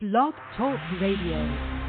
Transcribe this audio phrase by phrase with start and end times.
[0.00, 1.79] Blog Talk Radio.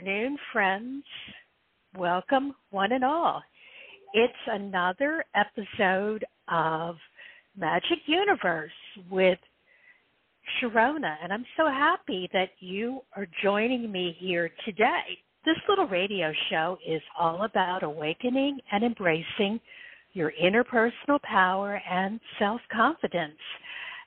[0.00, 1.04] Afternoon, friends.
[1.94, 3.42] Welcome, one and all.
[4.14, 6.96] It's another episode of
[7.54, 8.72] Magic Universe
[9.10, 9.38] with
[10.58, 15.18] Sharonah, and I'm so happy that you are joining me here today.
[15.44, 19.60] This little radio show is all about awakening and embracing
[20.14, 23.36] your interpersonal power and self confidence,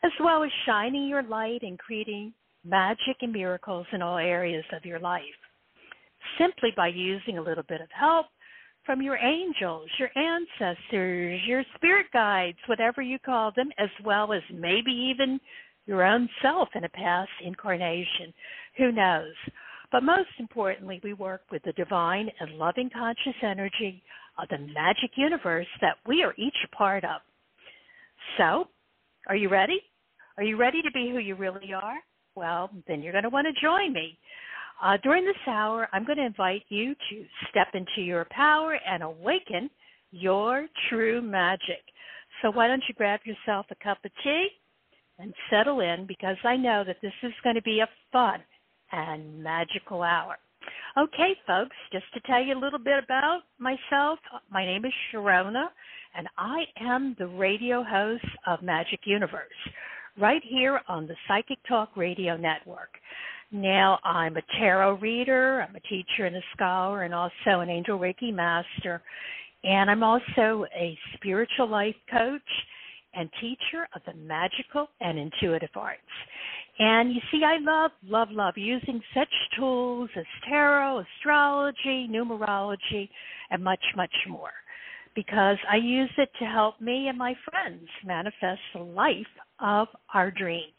[0.03, 2.33] as well as shining your light and creating
[2.65, 5.21] magic and miracles in all areas of your life
[6.37, 8.27] simply by using a little bit of help
[8.85, 14.41] from your angels, your ancestors, your spirit guides, whatever you call them, as well as
[14.53, 15.39] maybe even
[15.85, 18.33] your own self in a past incarnation.
[18.77, 19.33] Who knows?
[19.91, 24.01] But most importantly, we work with the divine and loving conscious energy
[24.41, 27.21] of the magic universe that we are each a part of.
[28.37, 28.67] So,
[29.27, 29.81] are you ready?
[30.37, 31.97] Are you ready to be who you really are?
[32.35, 34.17] Well, then you're going to want to join me.
[34.81, 39.03] Uh, during this hour, I'm going to invite you to step into your power and
[39.03, 39.69] awaken
[40.11, 41.81] your true magic.
[42.41, 44.47] So, why don't you grab yourself a cup of tea
[45.19, 48.39] and settle in because I know that this is going to be a fun
[48.91, 50.37] and magical hour.
[50.97, 54.19] Okay, folks, just to tell you a little bit about myself,
[54.51, 55.67] my name is Sharonah,
[56.15, 59.49] and I am the radio host of Magic Universe
[60.19, 62.89] right here on the Psychic Talk Radio Network.
[63.53, 67.99] Now, I'm a tarot reader, I'm a teacher and a scholar, and also an angel
[67.99, 69.03] Reiki master.
[69.63, 72.41] And I'm also a spiritual life coach
[73.13, 76.01] and teacher of the magical and intuitive arts.
[76.79, 83.07] And you see, I love, love, love using such tools as tarot, astrology, numerology,
[83.51, 84.49] and much, much more
[85.15, 89.27] because I use it to help me and my friends manifest the life
[89.59, 90.73] of our dreams.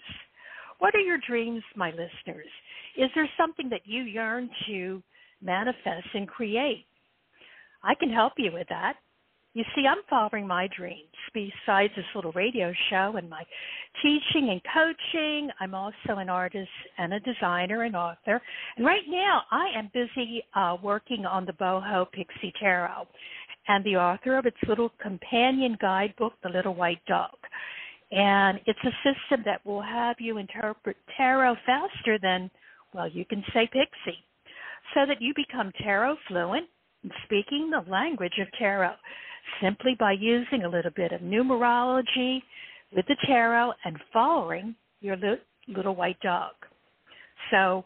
[0.80, 2.50] What are your dreams, my listeners?
[2.96, 5.02] Is there something that you yearn to
[5.42, 6.86] manifest and create?
[7.82, 8.94] I can help you with that.
[9.54, 11.14] You see, I'm following my dreams.
[11.32, 13.44] Besides this little radio show and my
[14.02, 16.68] teaching and coaching, I'm also an artist
[16.98, 18.42] and a designer and author.
[18.76, 23.06] And right now, I am busy uh, working on the Boho Pixie Tarot
[23.68, 27.36] and the author of its little companion guidebook, The Little White Dog.
[28.10, 32.50] And it's a system that will have you interpret tarot faster than,
[32.94, 34.24] well, you can say pixie,
[34.94, 36.66] so that you become tarot fluent
[37.02, 38.94] and speaking the language of tarot
[39.60, 42.40] simply by using a little bit of numerology
[42.94, 45.16] with the tarot and following your
[45.68, 46.52] little white dog.
[47.50, 47.84] So,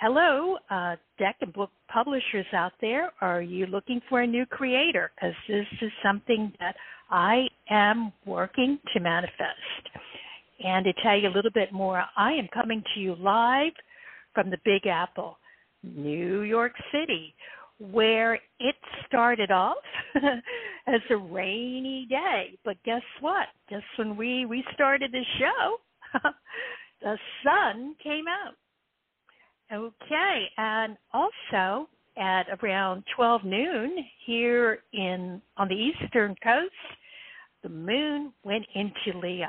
[0.00, 3.10] hello, uh, deck and book publishers out there.
[3.20, 5.10] Are you looking for a new creator?
[5.14, 6.76] Because this is something that
[7.10, 9.88] I am working to manifest.
[10.64, 13.72] And to tell you a little bit more, I am coming to you live
[14.38, 15.36] from the Big Apple,
[15.82, 17.34] New York City,
[17.80, 19.74] where it started off
[20.86, 22.56] as a rainy day.
[22.64, 23.48] But guess what?
[23.68, 26.20] Just when we, we started the show,
[27.02, 28.54] the sun came out.
[29.74, 36.70] Okay, and also at around 12 noon here in on the eastern coast,
[37.64, 39.48] the moon went into Leo.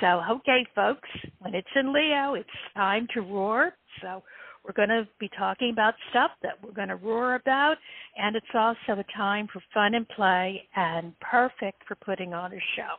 [0.00, 1.08] So, okay, folks,
[1.40, 3.72] when it's in Leo, it's time to roar.
[4.00, 4.22] So,
[4.64, 7.76] we're going to be talking about stuff that we're going to roar about,
[8.16, 12.60] and it's also a time for fun and play and perfect for putting on a
[12.76, 12.94] show.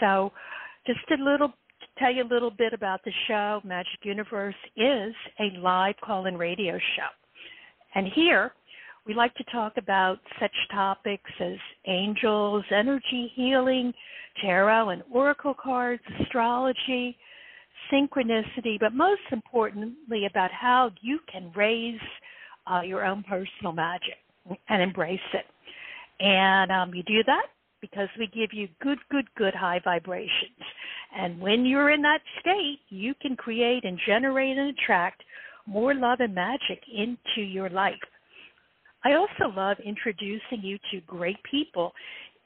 [0.00, 0.32] So,
[0.86, 1.52] just a little
[1.98, 3.60] tell you a little bit about the show.
[3.64, 7.08] Magic Universe is a live call in radio show.
[7.94, 8.52] And here,
[9.06, 11.56] we like to talk about such topics as
[11.86, 13.92] angels, energy healing,
[14.42, 17.16] tarot and oracle cards, astrology,
[17.92, 22.00] synchronicity, but most importantly, about how you can raise
[22.70, 24.16] uh, your own personal magic
[24.68, 25.44] and embrace it.
[26.20, 27.46] And um, you do that
[27.80, 30.30] because we give you good, good, good high vibrations.
[31.14, 35.22] And when you're in that state, you can create and generate and attract
[35.66, 37.94] more love and magic into your life.
[39.04, 41.92] I also love introducing you to great people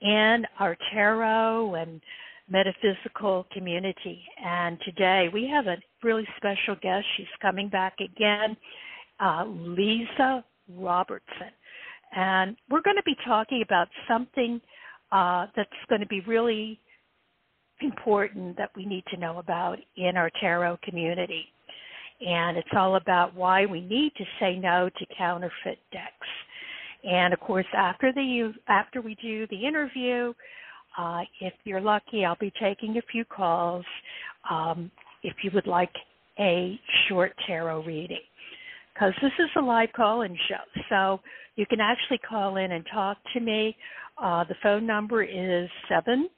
[0.00, 2.00] in our tarot and
[2.50, 4.22] metaphysical community.
[4.44, 7.06] And today we have a really special guest.
[7.16, 8.56] She's coming back again,
[9.20, 10.42] uh, Leeza
[10.76, 11.52] Robertson.
[12.14, 14.60] And we're going to be talking about something
[15.12, 16.80] uh, that's going to be really
[17.80, 21.44] important that we need to know about in our tarot community.
[22.26, 26.26] And it's all about why we need to say no to counterfeit decks.
[27.04, 30.32] And of course, after the after we do the interview,
[30.96, 33.84] uh, if you're lucky, I'll be taking a few calls.
[34.50, 34.90] Um,
[35.22, 35.92] if you would like
[36.38, 36.78] a
[37.08, 38.20] short tarot reading,
[38.94, 41.20] because this is a live call-in show, so
[41.56, 43.76] you can actually call in and talk to me.
[44.20, 46.28] Uh, the phone number is seven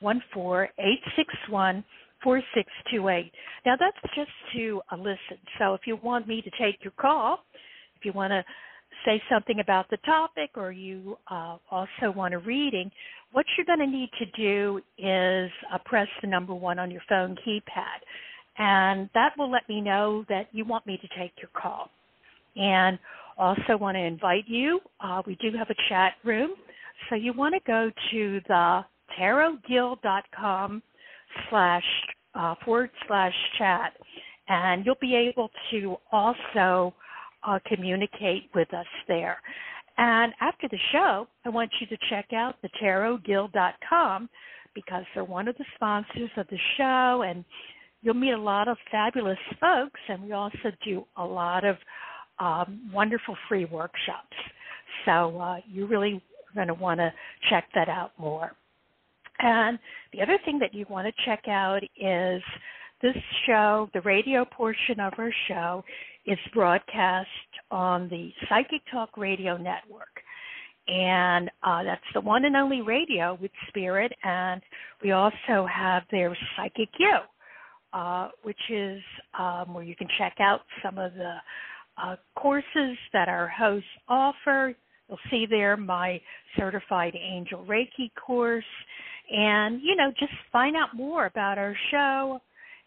[0.00, 1.84] one four eight six one
[2.22, 3.32] four six two eight.
[3.66, 5.38] Now that's just to uh, listen.
[5.58, 7.40] So if you want me to take your call,
[7.96, 8.44] if you want to
[9.04, 12.90] say something about the topic or you uh, also want a reading,
[13.32, 17.02] what you're going to need to do is uh, press the number one on your
[17.08, 18.00] phone keypad.
[18.58, 21.88] And that will let me know that you want me to take your call.
[22.56, 22.98] And
[23.38, 24.80] also want to invite you.
[25.00, 26.50] Uh, we do have a chat room.
[27.08, 28.84] So you want to go to the
[29.18, 30.82] tarotguild.com
[31.48, 31.84] slash
[32.34, 33.94] uh, forward slash chat.
[34.48, 36.94] And you'll be able to also
[37.46, 39.40] uh, communicate with us there.
[39.98, 44.28] And after the show, I want you to check out the tarotguild.com
[44.74, 47.44] because they're one of the sponsors of the show and
[48.00, 51.76] you'll meet a lot of fabulous folks and we also do a lot of
[52.38, 54.36] um, wonderful free workshops.
[55.04, 57.12] So uh, you really are going to want to
[57.50, 58.52] check that out more.
[59.38, 59.78] And
[60.12, 62.42] the other thing that you want to check out is
[63.02, 63.16] this
[63.46, 65.84] show, the radio portion of our show,
[66.24, 67.28] is broadcast
[67.70, 70.22] on the Psychic Talk Radio Network.
[70.86, 74.12] And uh, that's the one and only radio with Spirit.
[74.22, 74.62] And
[75.02, 77.18] we also have their Psychic You,
[77.92, 79.00] uh, which is
[79.38, 81.34] um, where you can check out some of the
[82.02, 84.74] uh, courses that our hosts offer.
[85.08, 86.20] You'll see there my
[86.56, 88.64] certified angel Reiki course,
[89.30, 92.40] and you know just find out more about our show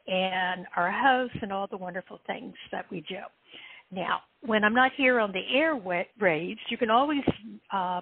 [0.08, 3.18] and our hosts and all the wonderful things that we do.
[3.92, 7.24] Now, when I'm not here on the airwaves, you can always
[7.72, 8.02] uh,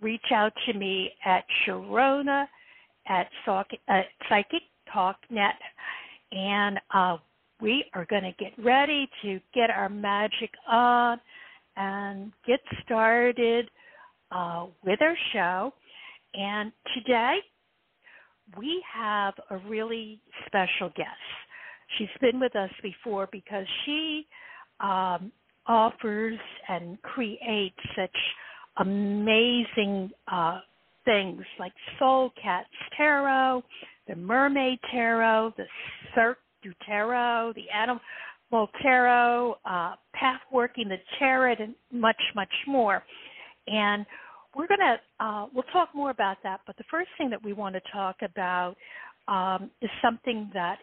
[0.00, 2.46] reach out to me at Sharonah
[3.08, 4.62] at Psychic
[4.92, 5.54] Talk Net,
[6.32, 7.16] and uh,
[7.60, 11.20] we are going to get ready to get our magic on
[11.76, 13.70] and get started
[14.32, 15.72] uh, with our show.
[16.34, 17.38] And today
[18.56, 21.08] we have a really special guest.
[21.98, 24.26] She's been with us before because she
[24.80, 25.32] um,
[25.66, 26.38] offers
[26.68, 28.16] and creates such
[28.78, 30.60] amazing uh,
[31.04, 33.62] things like Soul Cats Tarot,
[34.08, 35.64] the Mermaid Tarot, the
[36.14, 43.02] Cirque du Tarot, the Animal Tarot, uh, Pathworking the Tarot, and much, much more.
[43.68, 44.04] And
[44.56, 46.60] we're going to uh, we'll talk more about that.
[46.66, 48.74] But the first thing that we want to talk about
[49.28, 50.78] um, is something that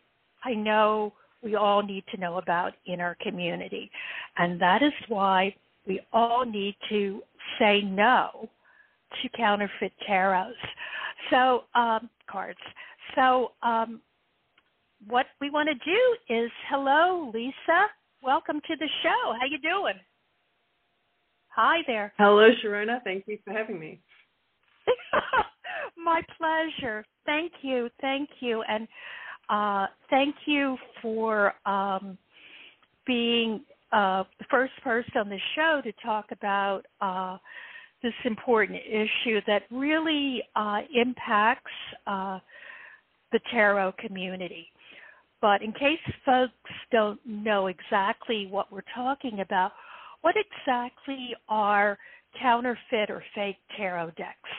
[0.45, 3.89] I know we all need to know about in our community,
[4.37, 5.55] and that is why
[5.87, 7.21] we all need to
[7.59, 8.47] say no
[9.21, 10.51] to counterfeit tarots.
[11.29, 12.59] So um, cards.
[13.15, 14.01] So um,
[15.07, 17.87] what we want to do is hello, Leeza.
[18.23, 19.33] Welcome to the show.
[19.39, 19.95] How you doing?
[21.55, 22.11] Hi there.
[22.17, 23.03] Hello, Sharonah.
[23.03, 24.01] Thank you for having me.
[26.03, 27.05] My pleasure.
[27.27, 27.89] Thank you.
[28.01, 28.63] Thank you.
[28.67, 28.87] And
[29.49, 32.17] uh, thank you for um,
[33.05, 37.37] being uh, the first person on the show to talk about uh,
[38.01, 41.71] this important issue that really uh, impacts
[42.07, 42.39] uh,
[43.31, 44.67] the tarot community.
[45.39, 46.53] But in case folks
[46.91, 49.73] don't know exactly what we're talking about,
[50.23, 51.97] what exactly are
[52.41, 54.49] counterfeit or fake tarot decks?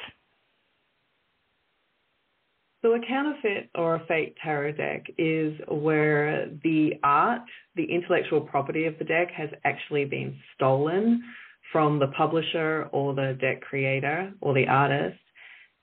[2.83, 7.41] So, a counterfeit or a fake tarot deck is where the art,
[7.77, 11.23] the intellectual property of the deck, has actually been stolen
[11.73, 15.19] from the publisher or the deck creator or the artist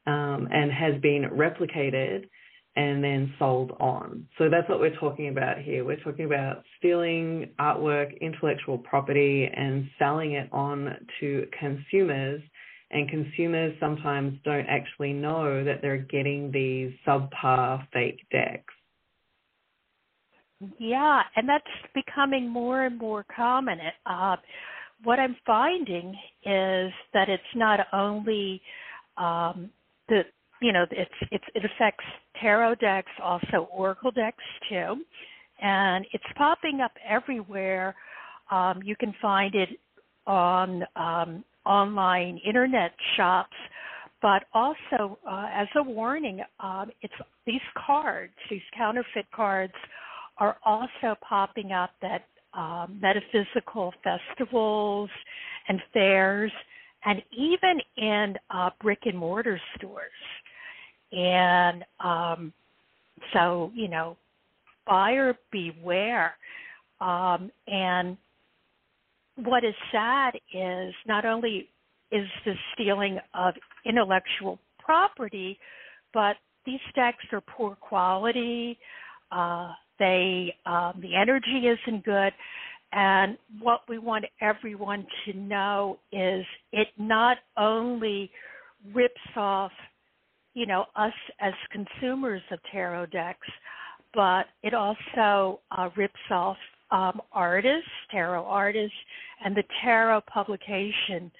[0.05, 2.29] um, and has been replicated
[2.75, 4.27] and then sold on.
[4.37, 5.83] So that's what we're talking about here.
[5.83, 12.41] We're talking about stealing artwork, intellectual property, and selling it on to consumers.
[12.91, 18.73] And consumers sometimes don't actually know that they're getting these subpar fake decks.
[20.77, 23.79] Yeah, and that's becoming more and more common.
[24.05, 24.35] Uh,
[25.03, 26.09] what I'm finding
[26.43, 28.61] is that it's not only
[29.17, 29.71] um,
[30.07, 30.21] the
[30.61, 32.05] you know it's it's it affects
[32.41, 34.95] tarot decks, also oracle decks too,
[35.61, 37.95] and it's popping up everywhere.
[38.49, 39.69] Um, you can find it
[40.27, 43.55] on um, online internet shops,
[44.21, 47.13] but also uh, as a warning, um, it's
[47.45, 49.73] these cards, these counterfeit cards,
[50.37, 55.09] are also popping up at um, metaphysical festivals
[55.67, 56.51] and fairs,
[57.05, 60.11] and even in uh, brick and mortar stores.
[61.11, 62.53] And um,
[63.33, 64.17] so, you know,
[64.87, 66.33] buyer beware.
[66.99, 68.17] Um, and
[69.35, 71.69] what is sad is not only
[72.11, 73.53] is the stealing of
[73.85, 75.57] intellectual property,
[76.13, 78.77] but these decks are poor quality.
[79.31, 82.33] Uh, they um, the energy isn't good,
[82.91, 88.29] and what we want everyone to know is it not only
[88.93, 89.71] rips off,
[90.53, 93.47] you know, us as consumers of tarot decks,
[94.13, 96.57] but it also uh, rips off
[96.91, 98.97] um, artists, tarot artists,
[99.43, 101.31] and the tarot publication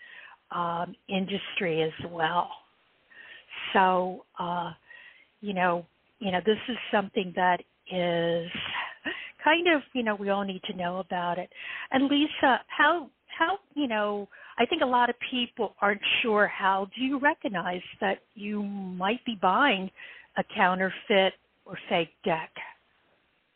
[0.51, 2.50] um, industry as well.
[3.74, 4.72] So, uh,
[5.41, 5.86] you know,
[6.20, 8.50] you know, this is something that is
[9.44, 11.50] kind of, you know, we all need to know about it.
[11.91, 14.30] And Leeza, how how you know,
[14.62, 19.25] I think a lot of people aren't sure how do you recognize that you might
[19.25, 19.89] be buying
[20.38, 21.34] a counterfeit
[21.65, 22.51] or fake deck?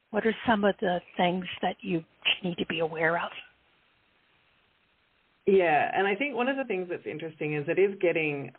[0.09, 2.03] What are some of the things that you
[2.43, 3.29] need to be aware of?
[5.45, 8.51] Yeah, and I think one of the things that's interesting is it is getting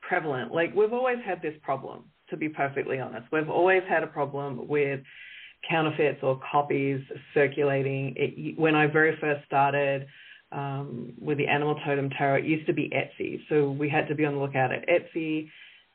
[0.00, 0.52] prevalent.
[0.52, 3.28] Like we've always had this problem, to be perfectly honest.
[3.30, 4.98] We've always had a problem with
[5.70, 7.00] counterfeits or copies
[7.34, 8.14] circulating.
[8.16, 10.08] It, when I very first started
[10.52, 13.40] um, with the Animal Totem Tarot, it used to be Etsy.
[13.48, 15.50] So we had to be on the lookout at Etsy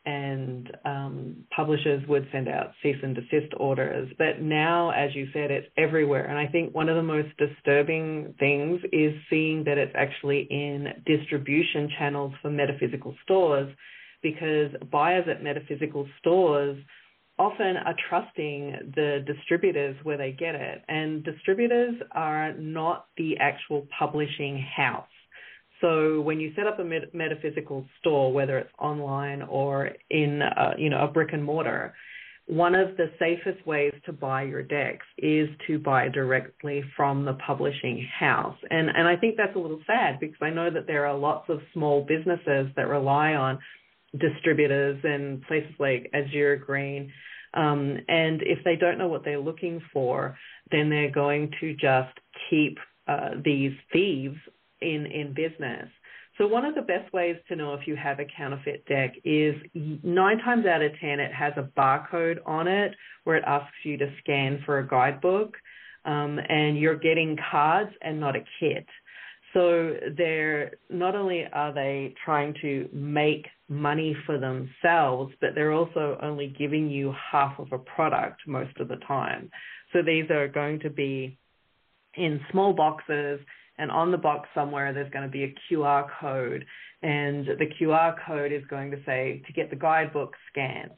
[0.05, 4.11] and um, publishers would send out cease and desist orders.
[4.17, 6.25] But now, as you said, it's everywhere.
[6.25, 10.87] And I think one of the most disturbing things is seeing that it's actually in
[11.05, 13.73] distribution channels for metaphysical stores
[14.21, 16.77] because buyers at metaphysical stores
[17.39, 20.83] often are trusting the distributors where they get it.
[20.87, 25.05] And distributors are not the actual publishing house.
[25.81, 30.75] So when you set up a met- metaphysical store, whether it's online or in a,
[30.77, 31.93] you know a brick and mortar,
[32.45, 37.33] one of the safest ways to buy your decks is to buy directly from the
[37.45, 38.57] publishing house.
[38.69, 41.49] And and I think that's a little sad because I know that there are lots
[41.49, 43.59] of small businesses that rely on
[44.17, 47.11] distributors and places like Azure Green.
[47.53, 50.37] Um, and if they don't know what they're looking for,
[50.71, 52.17] then they're going to just
[52.49, 52.77] keep
[53.07, 54.37] uh, these thieves
[54.81, 55.89] in, in business.
[56.37, 59.55] So one of the best ways to know if you have a counterfeit deck is
[59.75, 63.97] nine times out of ten it has a barcode on it where it asks you
[63.97, 65.55] to scan for a guidebook,
[66.05, 68.87] um, and you're getting cards and not a kit.
[69.53, 76.17] So they're not only are they trying to make money for themselves, but they're also
[76.21, 79.51] only giving you half of a product most of the time.
[79.91, 81.37] So these are going to be
[82.15, 83.39] in small boxes
[83.77, 86.65] and on the box somewhere there's going to be a QR code
[87.01, 90.89] and the QR code is going to say to get the guidebook scan.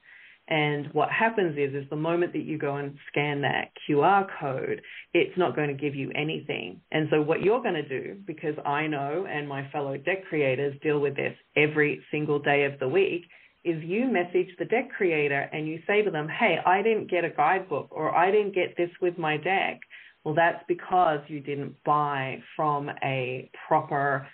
[0.48, 4.82] And what happens is, is the moment that you go and scan that QR code,
[5.14, 6.82] it's not going to give you anything.
[6.92, 10.76] And so what you're going to do, because I know and my fellow deck creators
[10.84, 13.24] deal with this every single day of the week,
[13.64, 17.26] is you message the deck creator and you say to them, hey, I didn't get
[17.26, 19.80] a guidebook or I didn't get this with my deck.
[20.24, 24.28] Well, that's because you didn't buy from a proper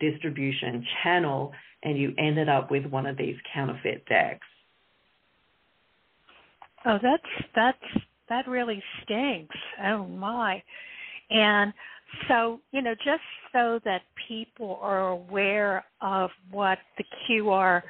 [0.00, 4.46] distribution channel and you ended up with one of these counterfeit decks.
[6.86, 9.56] Oh, that's that's that really stinks.
[9.84, 10.62] Oh my.
[11.30, 11.72] And
[12.28, 17.82] so, you know, just so that people are aware of what the QR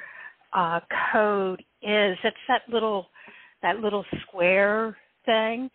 [0.54, 0.80] uh,
[1.12, 3.06] code is, it's that little
[3.62, 5.70] that little square thing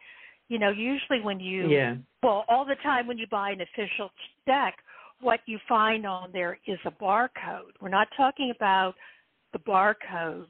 [0.52, 1.96] you know, usually when you yeah.
[2.22, 4.12] well, all the time when you buy an official
[4.46, 4.76] deck,
[5.22, 7.72] what you find on there is a barcode.
[7.80, 8.96] We're not talking about
[9.54, 10.48] the barcode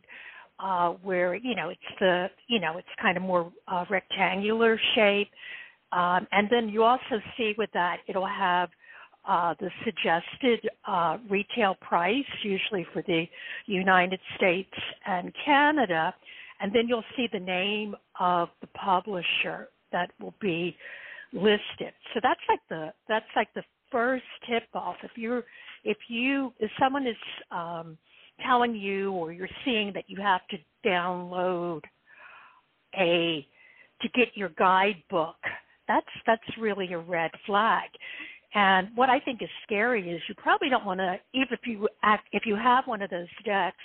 [0.61, 5.29] uh, where you know it's the you know it's kind of more uh, rectangular shape,
[5.91, 8.69] um, and then you also see with that it'll have
[9.27, 13.25] uh, the suggested uh, retail price, usually for the
[13.65, 14.73] United States
[15.05, 16.13] and Canada,
[16.59, 20.75] and then you'll see the name of the publisher that will be
[21.33, 21.93] listed.
[22.13, 24.95] So that's like the that's like the first tip off.
[25.03, 25.43] If you're
[25.83, 27.15] if you if someone is
[27.51, 27.97] um,
[28.45, 31.81] telling you or you're seeing that you have to download
[32.97, 33.45] a
[34.01, 35.35] to get your guidebook,
[35.87, 37.89] that's that's really a red flag.
[38.53, 41.87] And what I think is scary is you probably don't want to, even if you
[42.03, 43.77] act, if you have one of those decks,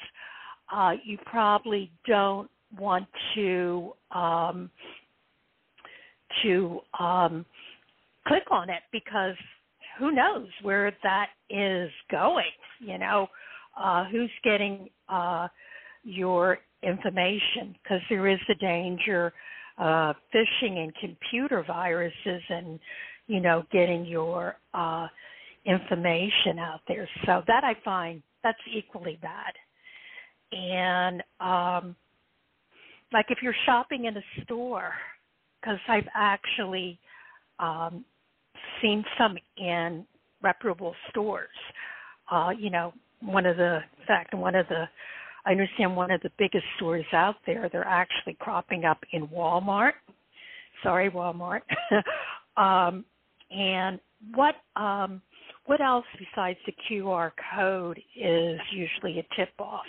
[0.75, 4.71] uh, you probably don't want to um,
[6.43, 7.47] to um,
[8.27, 9.37] click on it because
[9.99, 12.45] who knows where that is going?
[12.81, 13.29] You know,
[13.77, 15.49] uh, who's getting uh,
[16.05, 17.75] your information?
[17.83, 19.33] Because there is the danger
[19.79, 22.79] uh, phishing and computer viruses and
[23.27, 25.07] you know getting your uh,
[25.65, 27.09] information out there.
[27.27, 29.53] So that I find that's equally bad.
[30.53, 31.97] And um,
[33.13, 34.93] like if you're shopping in a store,
[35.61, 36.99] because I've actually
[37.59, 38.05] um,
[38.81, 40.07] seen some in
[40.43, 41.49] reputable stores.
[42.31, 42.93] Uh, you know,
[43.27, 44.85] one of the in fact one of the
[45.45, 49.93] I understand one of the biggest stores out there, they're actually cropping up in Walmart.
[50.83, 51.61] Sorry, Walmart.
[52.57, 53.05] um,
[53.51, 54.01] and
[54.35, 55.23] what um,
[55.67, 59.87] what else besides the QR code is usually a tip off,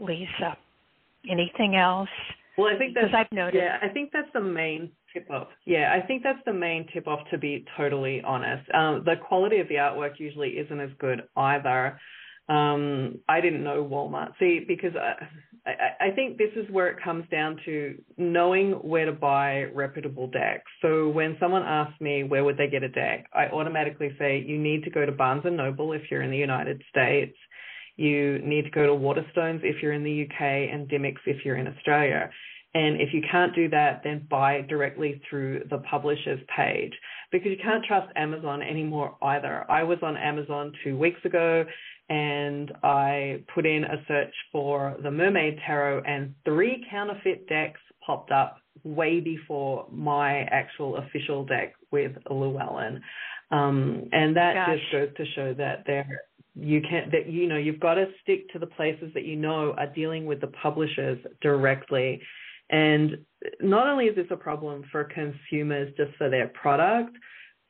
[0.00, 0.56] Leeza?
[1.30, 2.08] Anything else?
[2.56, 3.62] Well, I think that's I've noticed.
[3.62, 5.48] Yeah, I think that's the main tip off.
[5.64, 7.20] Yeah, I think that's the main tip off.
[7.30, 11.98] To be totally honest, um, the quality of the artwork usually isn't as good either.
[12.48, 14.32] Um, I didn't know Walmart.
[14.38, 15.24] See, because I,
[15.66, 20.26] I, I think this is where it comes down to knowing where to buy reputable
[20.26, 20.70] decks.
[20.82, 24.58] So when someone asks me where would they get a deck, I automatically say you
[24.58, 27.36] need to go to Barnes and Noble if you're in the United States.
[27.96, 31.56] You need to go to Waterstones if you're in the UK and Dymocks if you're
[31.56, 32.28] in Australia.
[32.74, 36.92] And if you can't do that, then buy directly through the publisher's page
[37.30, 39.64] because you can't trust Amazon anymore either.
[39.70, 41.64] I was on Amazon two weeks ago
[42.08, 48.30] and I put in a search for the Mermaid Tarot and three counterfeit decks popped
[48.30, 53.00] up way before my actual official deck with Llewellyn.
[53.50, 54.78] Um, and that Gosh.
[54.78, 56.08] just goes to show that there
[56.54, 59.74] you can that you know you've got to stick to the places that you know
[59.76, 62.20] are dealing with the publishers directly
[62.70, 63.18] and
[63.60, 67.16] not only is this a problem for consumers just for their product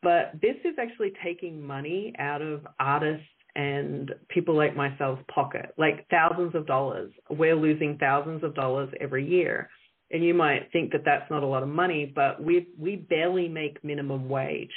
[0.02, 6.06] but this is actually taking money out of artists and people like myself's pocket like
[6.10, 9.68] thousands of dollars we're losing thousands of dollars every year
[10.10, 13.48] and you might think that that's not a lot of money but we we barely
[13.48, 14.72] make minimum wage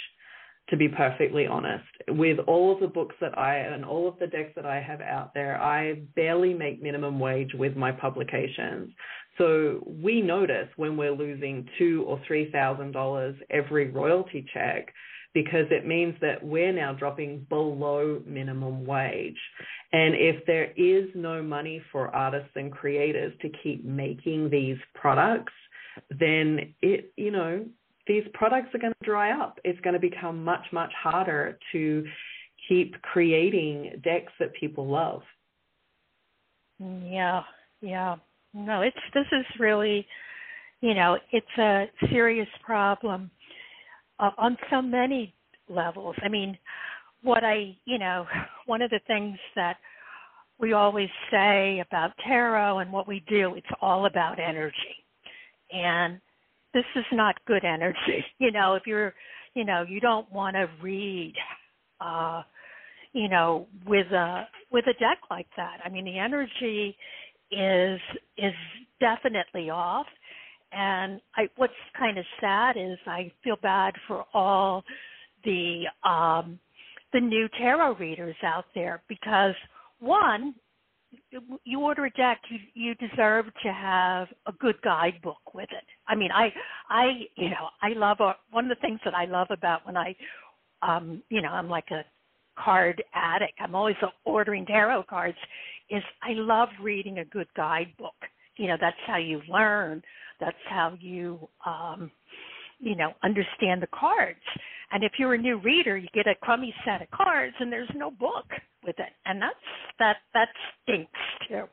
[0.69, 1.85] to be perfectly honest.
[2.09, 5.01] With all of the books that I and all of the decks that I have
[5.01, 8.91] out there, I barely make minimum wage with my publications.
[9.37, 14.93] So we notice when we're losing two or three thousand dollars every royalty check
[15.33, 19.37] because it means that we're now dropping below minimum wage.
[19.93, 25.53] And if there is no money for artists and creators to keep making these products,
[26.09, 27.65] then it, you know,
[28.07, 29.59] these products are going to dry up.
[29.63, 32.05] It's going to become much, much harder to
[32.67, 35.21] keep creating decks that people love.
[36.79, 37.43] Yeah,
[37.81, 38.15] yeah.
[38.53, 40.07] No, it's this is really,
[40.81, 43.29] you know, it's a serious problem
[44.19, 45.33] uh, on so many
[45.69, 46.15] levels.
[46.23, 46.57] I mean,
[47.23, 48.25] what I, you know,
[48.65, 49.77] one of the things that
[50.59, 54.73] we always say about tarot and what we do, it's all about energy.
[55.71, 56.19] And
[56.73, 58.25] this is not good energy.
[58.39, 59.13] You know, if you're,
[59.55, 61.33] you know, you don't want to read,
[61.99, 62.43] uh,
[63.13, 65.77] you know, with a with a deck like that.
[65.83, 66.95] I mean, the energy
[67.51, 67.99] is
[68.37, 68.53] is
[68.99, 70.05] definitely off.
[70.71, 74.83] And I, what's kind of sad is I feel bad for all
[75.43, 76.59] the um,
[77.13, 79.55] the new tarot readers out there because
[79.99, 80.53] one,
[81.63, 85.83] you order a deck, you you deserve to have a good guidebook with it.
[86.07, 86.53] I mean, I
[86.89, 89.95] I you know I love uh, one of the things that I love about when
[89.97, 90.15] I
[90.81, 92.03] um you know I'm like a
[92.61, 93.53] card addict.
[93.59, 95.37] I'm always ordering tarot cards.
[95.89, 98.15] Is I love reading a good guidebook.
[98.57, 100.01] You know, that's how you learn.
[100.39, 102.11] That's how you um
[102.79, 104.39] you know understand the cards.
[104.91, 107.89] And if you're a new reader, you get a crummy set of cards and there's
[107.95, 108.45] no book
[108.85, 109.55] with it, and that's
[109.99, 110.49] that that
[110.83, 111.63] stinks too.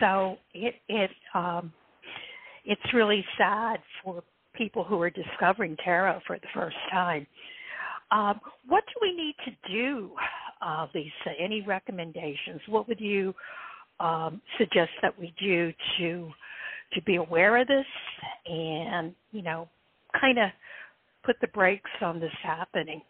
[0.00, 1.72] So it it um,
[2.64, 4.22] it's really sad for
[4.54, 7.26] people who are discovering tarot for the first time.
[8.10, 10.10] Um, what do we need to do,
[10.62, 11.34] uh, Leeza?
[11.38, 12.60] Any recommendations?
[12.66, 13.34] What would you
[14.00, 16.30] um, suggest that we do to
[16.92, 17.86] to be aware of this
[18.46, 19.68] and you know
[20.20, 20.50] kind of
[21.24, 23.02] put the brakes on this happening?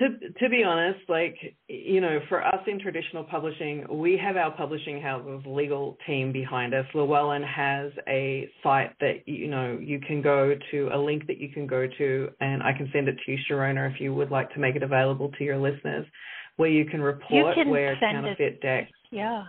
[0.00, 1.36] To, to be honest, like,
[1.68, 6.74] you know, for us in traditional publishing, we have our publishing house's legal team behind
[6.74, 6.84] us.
[6.94, 11.48] Llewellyn has a site that, you know, you can go to, a link that you
[11.48, 14.52] can go to, and I can send it to you, Sharonah, if you would like
[14.54, 16.06] to make it available to your listeners,
[16.56, 18.90] where you can report you can where counterfeit it, decks.
[19.12, 19.44] Yeah.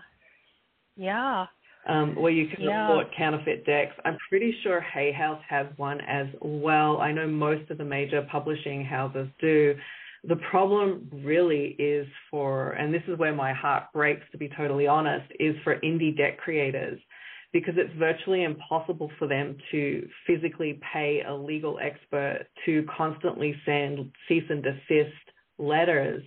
[0.96, 1.46] Yeah.
[1.88, 2.88] Um, where you can yeah.
[2.88, 3.94] report counterfeit decks.
[4.06, 7.00] I'm pretty sure Hay House has one as well.
[7.00, 9.76] I know most of the major publishing houses do
[10.28, 14.88] the problem really is for, and this is where my heart breaks to be totally
[14.88, 17.00] honest, is for indie deck creators
[17.54, 24.12] because it's virtually impossible for them to physically pay a legal expert to constantly send
[24.28, 25.14] cease and desist
[25.58, 26.24] letters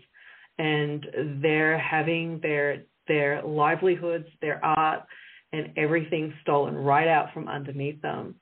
[0.59, 1.07] and
[1.40, 5.01] they're having their their livelihoods, their art
[5.53, 8.35] and everything stolen right out from underneath them.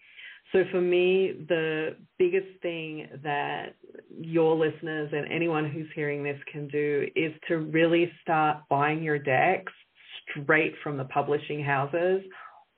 [0.53, 3.75] So for me, the biggest thing that
[4.21, 9.19] your listeners and anyone who's hearing this can do is to really start buying your
[9.19, 9.73] decks
[10.31, 12.23] straight from the publishing houses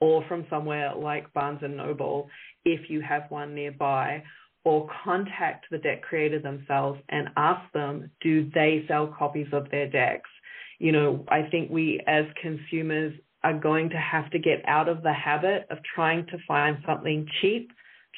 [0.01, 2.29] or from somewhere like Barnes and Noble
[2.65, 4.23] if you have one nearby
[4.65, 9.89] or contact the deck creator themselves and ask them do they sell copies of their
[9.89, 10.29] decks
[10.79, 13.13] you know i think we as consumers
[13.43, 17.25] are going to have to get out of the habit of trying to find something
[17.41, 17.71] cheap,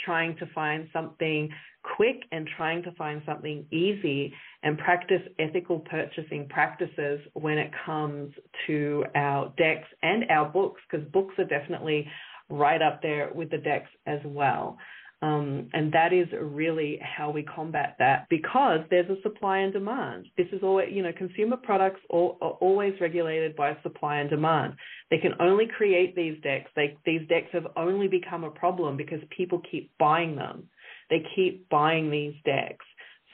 [0.06, 1.50] trying to find something
[1.96, 8.34] quick, and trying to find something easy and practice ethical purchasing practices when it comes
[8.68, 12.08] to our decks and our books, because books are definitely
[12.50, 14.78] right up there with the decks as well.
[15.24, 20.26] Um, and that is really how we combat that because there's a supply and demand.
[20.36, 24.74] This is always, you know, consumer products are, are always regulated by supply and demand.
[25.12, 26.72] They can only create these decks.
[26.76, 30.68] They, these decks have only become a problem because people keep buying them.
[31.12, 32.86] They keep buying these decks.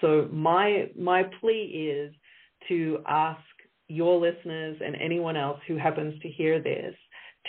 [0.01, 2.13] So my my plea is
[2.67, 3.39] to ask
[3.87, 6.93] your listeners and anyone else who happens to hear this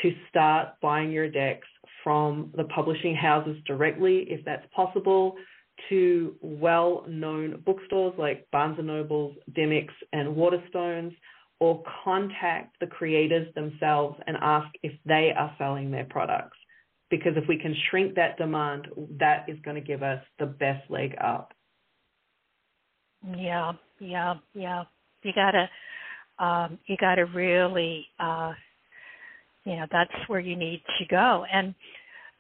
[0.03, 1.67] to start buying your decks
[2.05, 5.37] from the publishing houses directly, if that's possible,
[5.89, 11.15] to well-known bookstores like Barnes & Nobles, Dymocks, and Waterstones,
[11.61, 16.57] or contact the creators themselves and ask if they are selling their products.
[17.11, 20.89] Because if we can shrink that demand, that is going to give us the best
[20.91, 21.53] leg up.
[23.37, 24.85] Yeah, yeah, yeah.
[25.23, 25.69] You gotta,
[26.39, 28.53] um, you gotta really uh,
[29.69, 31.75] you know that's where you need to go and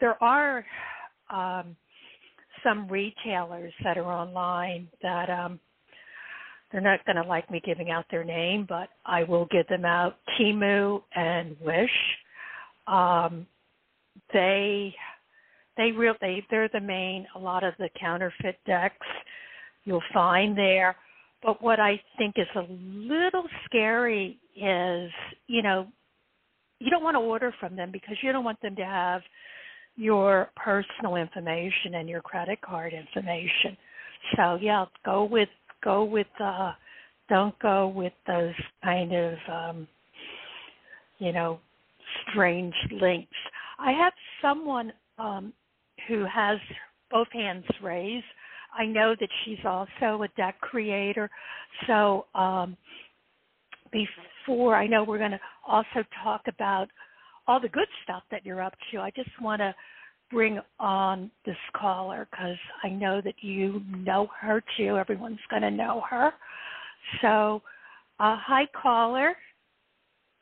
[0.00, 0.64] there are
[1.30, 1.76] um,
[2.62, 5.60] some retailers that are online that um,
[6.70, 9.84] they're not going to like me giving out their name, but I will give them
[9.84, 10.16] out.
[10.38, 11.90] Temu and Wish,
[12.86, 13.46] um,
[14.32, 14.94] they
[15.76, 17.26] they real they they're the main.
[17.36, 19.06] A lot of the counterfeit decks
[19.84, 20.96] you'll find there.
[21.42, 25.10] But what I think is a little scary is,
[25.46, 25.86] you know,
[26.80, 29.22] you don't want to order from them because you don't want them to have
[29.96, 33.76] your personal information and your credit card information.
[34.36, 35.48] So yeah, go with
[35.82, 36.72] go with uh
[37.28, 39.88] don't go with those kind of um
[41.18, 41.58] you know
[42.30, 43.36] strange links.
[43.78, 45.52] I have someone um
[46.06, 46.58] who has
[47.10, 48.24] both hands raised.
[48.78, 51.28] I know that she's also a deck creator.
[51.88, 52.76] So um
[53.90, 56.88] before I know we're going to also talk about
[57.46, 58.98] all the good stuff that you're up to.
[58.98, 59.74] I just want to
[60.30, 64.96] bring on this caller because I know that you know her too.
[64.96, 66.32] Everyone's going to know her.
[67.22, 67.62] So,
[68.20, 69.34] uh, hi, caller.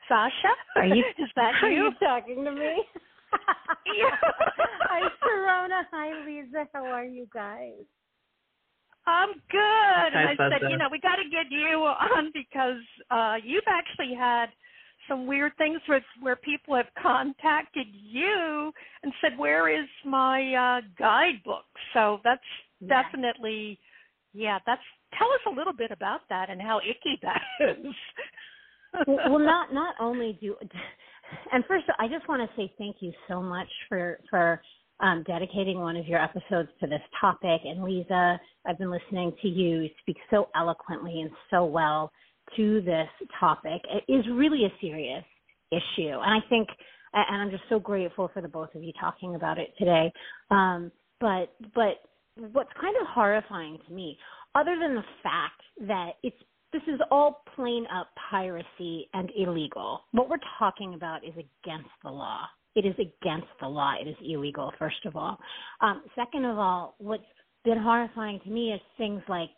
[0.07, 0.53] Sasha?
[0.75, 1.85] Are you, Is that are you?
[1.85, 2.83] you talking to me?
[3.97, 4.15] Yeah.
[4.89, 5.83] Hi, Sharonah.
[5.91, 6.65] Hi, Leeza.
[6.73, 7.83] How are you guys?
[9.07, 9.59] I'm good.
[9.59, 10.69] Hi, and I said, Sasha.
[10.69, 14.47] you know, we got to get you on because uh, you've actually had
[15.07, 18.71] some weird things with where people have contacted you
[19.03, 22.41] and said, "Where is my uh, guidebook?" So that's
[22.79, 23.01] Yeah.
[23.01, 23.79] definitely,
[24.33, 24.59] yeah.
[24.65, 24.81] That's
[25.17, 27.95] tell us a little bit about that and how icky that is.
[29.07, 30.57] well, well, not not only do,
[31.53, 34.61] and first I just want to say thank you so much for for
[34.99, 37.61] um, dedicating one of your episodes to this topic.
[37.63, 42.11] And Leeza, I've been listening to you speak so eloquently and so well
[42.55, 43.81] to this topic.
[43.89, 45.23] It is really a serious
[45.71, 46.69] issue, and I think,
[47.13, 50.11] and I'm just so grateful for the both of you talking about it today.
[50.49, 52.01] Um, but but
[52.53, 54.17] what's kind of horrifying to me,
[54.55, 56.37] other than the fact that it's
[56.73, 60.01] this is all plain up piracy and illegal.
[60.11, 62.41] What we're talking about is against the law.
[62.77, 63.95] It is against the law.
[63.99, 65.39] It is illegal, first of all.
[65.81, 67.23] Um, second of all, what's
[67.65, 69.49] been horrifying to me is things like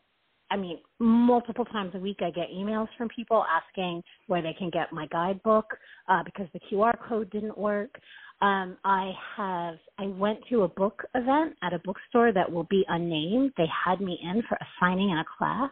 [0.52, 4.72] I mean, multiple times a week I get emails from people asking where they can
[4.72, 5.66] get my guidebook
[6.08, 8.00] uh, because the QR code didn't work.
[8.42, 12.84] Um, I have I went to a book event at a bookstore that will be
[12.88, 13.52] unnamed.
[13.58, 15.72] They had me in for a signing in a class,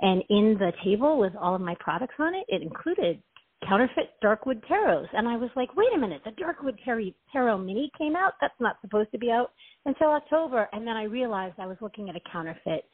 [0.00, 3.22] and in the table with all of my products on it, it included
[3.66, 5.08] counterfeit Darkwood tarots.
[5.12, 8.34] And I was like, wait a minute, the Darkwood tarot, tarot mini came out.
[8.40, 9.52] That's not supposed to be out
[9.84, 10.68] until October.
[10.72, 12.84] And then I realized I was looking at a counterfeit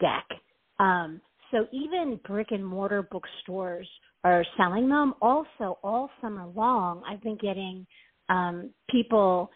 [0.00, 0.26] deck.
[0.78, 3.88] Um, so even brick and mortar bookstores
[4.24, 5.14] are selling them.
[5.20, 7.86] Also, all summer long, I've been getting
[8.28, 9.50] um, people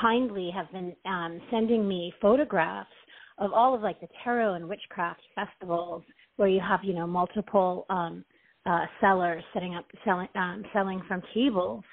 [0.00, 2.90] kindly have been um, sending me photographs
[3.38, 6.02] of all of like the tarot and witchcraft festivals
[6.36, 8.24] where you have you know multiple um,
[8.66, 11.84] uh, sellers setting up selling um, selling from tables.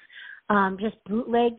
[0.50, 1.52] Um, just bootleg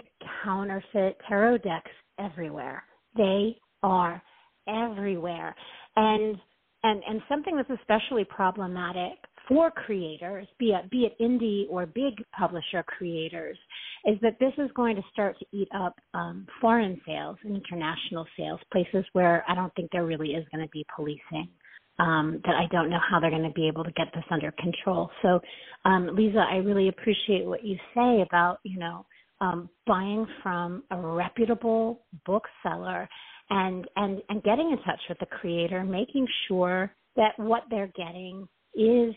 [0.43, 2.83] counterfeit tarot decks everywhere.
[3.17, 4.21] They are
[4.67, 5.55] everywhere,
[5.95, 6.35] and
[6.83, 12.13] and and something that's especially problematic for creators, be it be it indie or big
[12.37, 13.57] publisher creators,
[14.05, 18.25] is that this is going to start to eat up um, foreign sales and international
[18.37, 21.49] sales, places where I don't think there really is going to be policing.
[21.97, 24.51] Um, that I don't know how they're going to be able to get this under
[24.51, 25.09] control.
[25.21, 25.39] So,
[25.85, 29.05] um, Leeza, I really appreciate what you say about you know
[29.39, 33.07] um, buying from a reputable bookseller
[33.49, 38.47] and and and getting in touch with the creator, making sure that what they're getting
[38.75, 39.13] is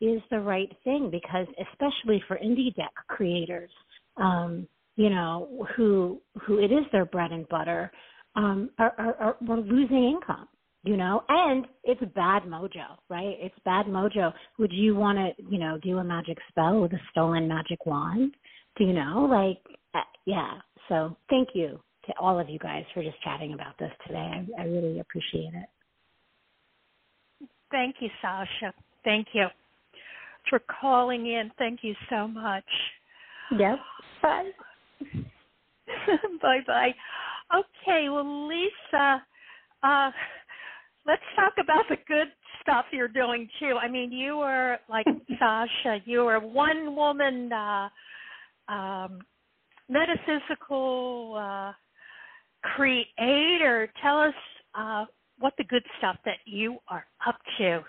[0.00, 3.70] is the right thing because especially for indie deck creators
[4.16, 7.90] um you know who who it is their bread and butter
[8.36, 10.46] um are are, are we're losing income
[10.88, 15.58] you know and it's bad mojo right it's bad mojo would you want to you
[15.58, 18.34] know do a magic spell with a stolen magic wand
[18.76, 19.60] do you know like
[19.94, 20.54] uh, yeah
[20.88, 24.62] so thank you to all of you guys for just chatting about this today i,
[24.62, 25.68] I really appreciate it
[27.70, 28.72] thank you sasha
[29.04, 29.46] thank you
[30.48, 31.50] for calling in.
[31.58, 32.64] Thank you so much.
[33.56, 33.78] Yep.
[34.22, 34.50] Bye.
[36.42, 36.94] bye bye.
[37.54, 39.20] Okay, well, Leeza,
[39.82, 40.10] uh,
[41.08, 42.28] let's talk about the good
[42.62, 43.78] stuff you're doing too.
[43.82, 45.06] I mean, you are like
[45.38, 45.98] Sasha.
[46.04, 47.88] You are one woman uh,
[48.68, 49.20] um,
[49.88, 51.72] metaphysical uh,
[52.62, 53.90] creator.
[54.02, 54.34] Tell us
[54.74, 55.06] uh,
[55.38, 57.82] what the good stuff that you are up to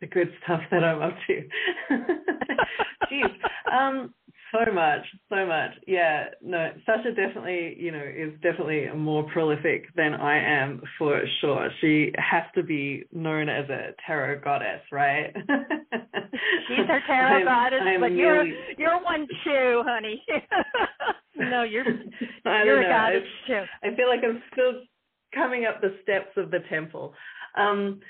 [0.00, 1.42] the good stuff that I'm up to.
[3.10, 4.12] Jeez, um,
[4.54, 5.70] so much, so much.
[5.86, 11.68] Yeah, no, Sasha definitely, you know, is definitely more prolific than I am for sure.
[11.80, 15.34] She has to be known as a tarot goddess, right?
[16.68, 18.46] She's our tarot I'm, goddess, I'm but you're
[18.78, 20.22] you're one too, honey.
[21.36, 21.84] no, you're
[22.44, 23.64] you're a goddess I, too.
[23.82, 24.82] I feel like I'm still
[25.34, 27.14] coming up the steps of the temple.
[27.56, 28.00] Um,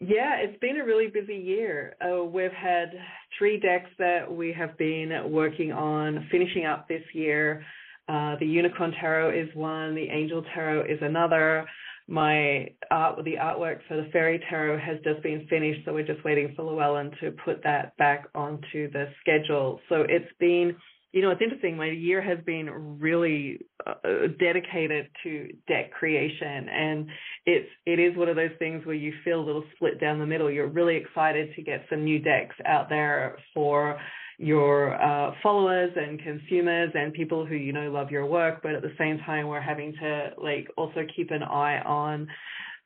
[0.00, 1.94] yeah, it's been a really busy year.
[2.00, 2.92] Uh, we've had
[3.38, 7.64] three decks that we have been working on finishing up this year.
[8.08, 11.66] Uh, the Unicorn Tarot is one, the Angel Tarot is another.
[12.08, 16.24] My art, the artwork for the Fairy Tarot has just been finished, so we're just
[16.24, 19.78] waiting for Llewellyn to put that back onto the schedule.
[19.88, 20.74] So it's been
[21.12, 21.76] you know, it's interesting.
[21.76, 23.94] My year has been really uh,
[24.40, 27.06] dedicated to deck creation, and
[27.44, 30.26] it's it is one of those things where you feel a little split down the
[30.26, 30.50] middle.
[30.50, 34.00] You're really excited to get some new decks out there for
[34.38, 38.80] your uh, followers and consumers and people who you know love your work, but at
[38.80, 42.26] the same time, we're having to like also keep an eye on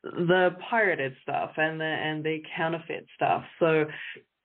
[0.03, 3.43] the pirated stuff and the and the counterfeit stuff.
[3.59, 3.85] So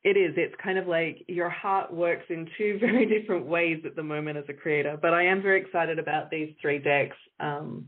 [0.04, 0.34] it is.
[0.36, 4.38] It's kind of like your heart works in two very different ways at the moment
[4.38, 4.98] as a creator.
[5.00, 7.16] But I am very excited about these three decks.
[7.40, 7.86] Um,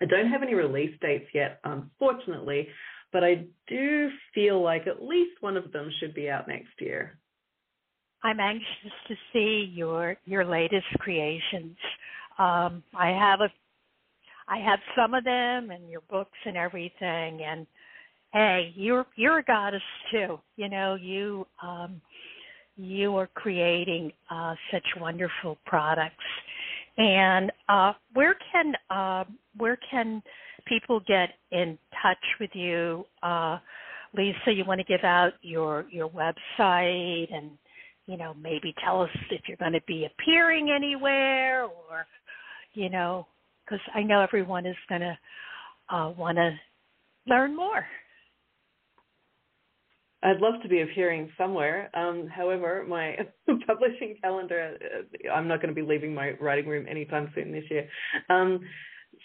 [0.00, 2.68] I don't have any release dates yet, unfortunately,
[3.12, 7.18] but I do feel like at least one of them should be out next year.
[8.24, 11.76] I'm anxious to see your your latest creations.
[12.38, 13.48] Um, I have a
[14.48, 17.66] I have some of them and your books and everything and
[18.32, 20.38] hey, you're you're a goddess too.
[20.56, 22.00] You know, you um,
[22.76, 26.14] you are creating uh, such wonderful products.
[26.98, 29.24] And uh, where can uh,
[29.56, 30.22] where can
[30.66, 33.58] people get in touch with you, uh,
[34.16, 34.54] Leeza?
[34.54, 37.50] You want to give out your your website and
[38.06, 42.06] you know maybe tell us if you're going to be appearing anywhere or
[42.74, 43.26] you know
[43.64, 45.18] because I know everyone is going to
[45.94, 46.50] uh, want to
[47.26, 47.86] learn more.
[50.22, 51.90] I'd love to be appearing somewhere.
[51.94, 53.16] Um, however, my
[53.66, 57.64] publishing calendar, uh, I'm not going to be leaving my writing room anytime soon this
[57.70, 57.88] year.
[58.30, 58.60] Um,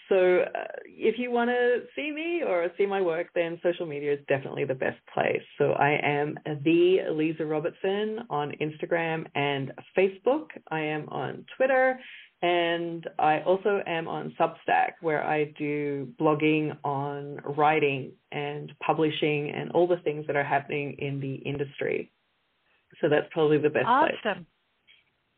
[0.08, 4.14] so uh, if you want to see me or see my work, then social media
[4.14, 5.42] is definitely the best place.
[5.58, 10.46] So I am the Leeza Robertson on Instagram and Facebook.
[10.70, 11.98] I am on Twitter.
[12.40, 19.72] And I also am on Substack where I do blogging on writing and publishing and
[19.72, 22.12] all the things that are happening in the industry.
[23.00, 24.08] So that's probably the best awesome.
[24.08, 24.20] place.
[24.24, 24.46] Awesome.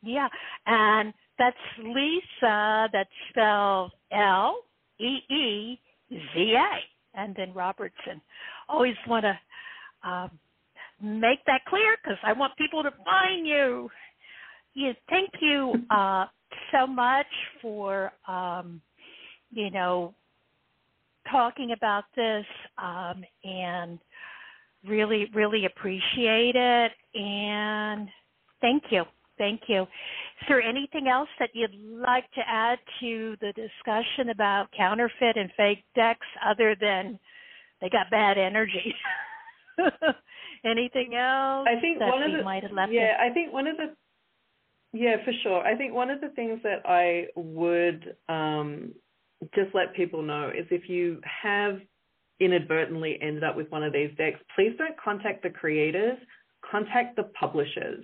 [0.03, 0.27] Yeah.
[0.67, 2.87] And that's Leeza.
[2.93, 4.59] That's spelled L
[4.99, 5.79] E E
[6.11, 8.21] Z A, and then Robertson.
[8.69, 10.31] Always want to um,
[11.01, 13.89] make that clear because I want people to find you.
[14.75, 16.25] Yeah, thank you uh,
[16.71, 17.27] so much
[17.61, 18.81] for um,
[19.51, 20.13] you know
[21.29, 22.45] talking about this
[22.77, 23.99] um, and
[24.87, 28.09] really really appreciate it and
[28.61, 29.03] thank you
[29.37, 29.85] thank you
[30.41, 35.51] is there anything else that you'd like to add to the discussion about counterfeit and
[35.55, 37.19] fake decks other than
[37.79, 38.95] they got bad energy?
[40.65, 41.67] anything else?
[41.69, 43.95] I think one of the might have left yeah, I think one of the
[44.93, 45.61] yeah, for sure.
[45.65, 48.93] I think one of the things that I would um,
[49.55, 51.79] just let people know is if you have
[52.39, 56.17] inadvertently ended up with one of these decks, please don't contact the creators,
[56.69, 58.03] contact the publishers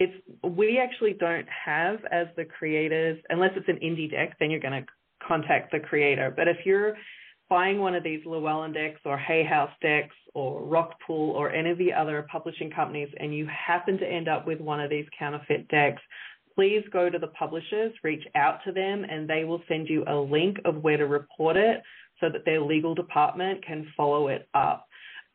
[0.00, 4.58] it's we actually don't have as the creators unless it's an indie deck then you're
[4.58, 4.86] going to
[5.26, 6.94] contact the creator but if you're
[7.50, 11.76] buying one of these llewellyn decks or hay house decks or rockpool or any of
[11.76, 15.68] the other publishing companies and you happen to end up with one of these counterfeit
[15.68, 16.00] decks
[16.54, 20.14] please go to the publishers reach out to them and they will send you a
[20.14, 21.82] link of where to report it
[22.20, 24.86] so that their legal department can follow it up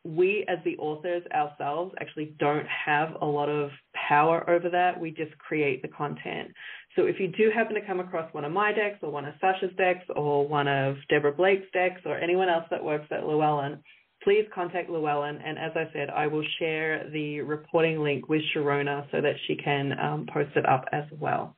[0.06, 3.70] we as the authors ourselves actually don't have a lot of
[4.08, 5.00] power over that.
[5.00, 6.50] We just create the content.
[6.94, 9.34] So if you do happen to come across one of my decks or one of
[9.40, 13.82] Sasha's decks or one of Deborah Blake's decks or anyone else that works at Llewellyn,
[14.22, 15.38] please contact Llewellyn.
[15.44, 19.56] And as I said, I will share the reporting link with Sharonah so that she
[19.56, 21.56] can um, post it up as well.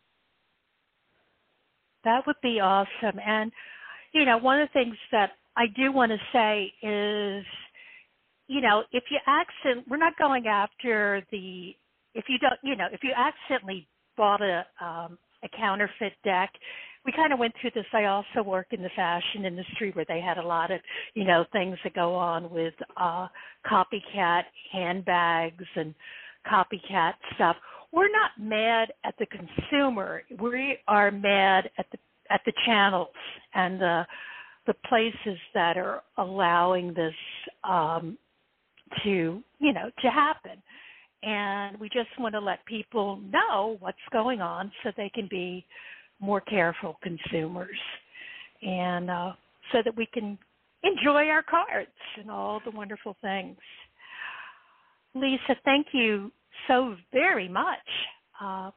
[2.04, 3.18] That would be awesome.
[3.24, 3.52] And,
[4.12, 7.44] you know, one of the things that I do want to say is–
[8.48, 11.72] you know, if you accident, we're not going after the,
[12.14, 16.50] if you don't, you know, if you accidentally bought a um, a counterfeit deck,
[17.04, 17.84] we kind of went through this.
[17.92, 20.80] I also work in the fashion industry where they had a lot of,
[21.14, 23.28] you know, things that go on with uh,
[23.70, 25.94] copycat handbags and
[26.50, 27.56] copycat stuff.
[27.92, 30.22] We're not mad at the consumer.
[30.40, 31.98] We are mad at the
[32.30, 33.08] at the channels
[33.54, 34.06] and the
[34.66, 37.14] the places that are allowing this
[37.64, 38.18] um,
[39.05, 40.62] to you know to happen.
[41.22, 45.66] And we just want to let people know what's going on so they can be
[46.20, 47.77] more careful consumers
[48.62, 49.33] and uh,
[49.72, 50.38] so that we can
[50.85, 53.57] enjoy our cards and all the wonderful things.
[55.16, 56.31] Leeza thank you
[56.68, 57.79] so very much.
[58.40, 58.70] Uh,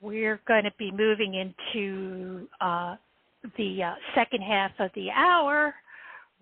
[0.00, 2.96] we're going to be moving into uh,
[3.56, 5.74] the uh, second half of the hour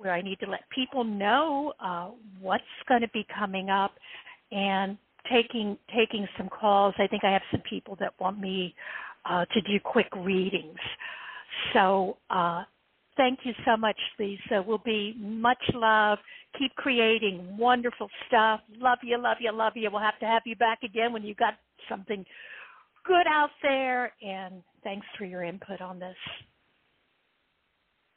[0.01, 2.09] where I need to let people know uh,
[2.41, 3.93] what's going to be coming up
[4.51, 4.97] and
[5.31, 6.95] taking taking some calls.
[6.99, 8.75] I think I have some people that want me
[9.29, 10.79] uh, to do quick readings.
[11.75, 12.65] So uh,
[13.17, 14.65] thank you so much, Leeza.
[14.65, 16.19] We'll be much love.
[16.59, 18.61] Keep creating wonderful stuff.
[18.79, 19.91] Love you, love you, love you.
[19.91, 21.55] We'll have to have you back again when you got
[21.89, 22.25] something
[23.05, 24.13] good out there.
[24.23, 26.17] And thanks for your input on this.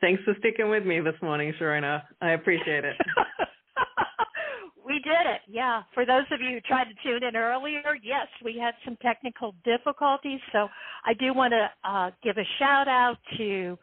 [0.03, 2.03] Thanks for sticking with me this morning, Sharonah.
[2.19, 2.97] I appreciate it.
[4.85, 5.39] we did it.
[5.47, 5.83] Yeah.
[5.93, 9.55] For those of you who tried to tune in earlier, yes, we had some technical
[9.63, 10.41] difficulties.
[10.51, 10.67] So
[11.05, 13.79] I do want to uh, give a shout out to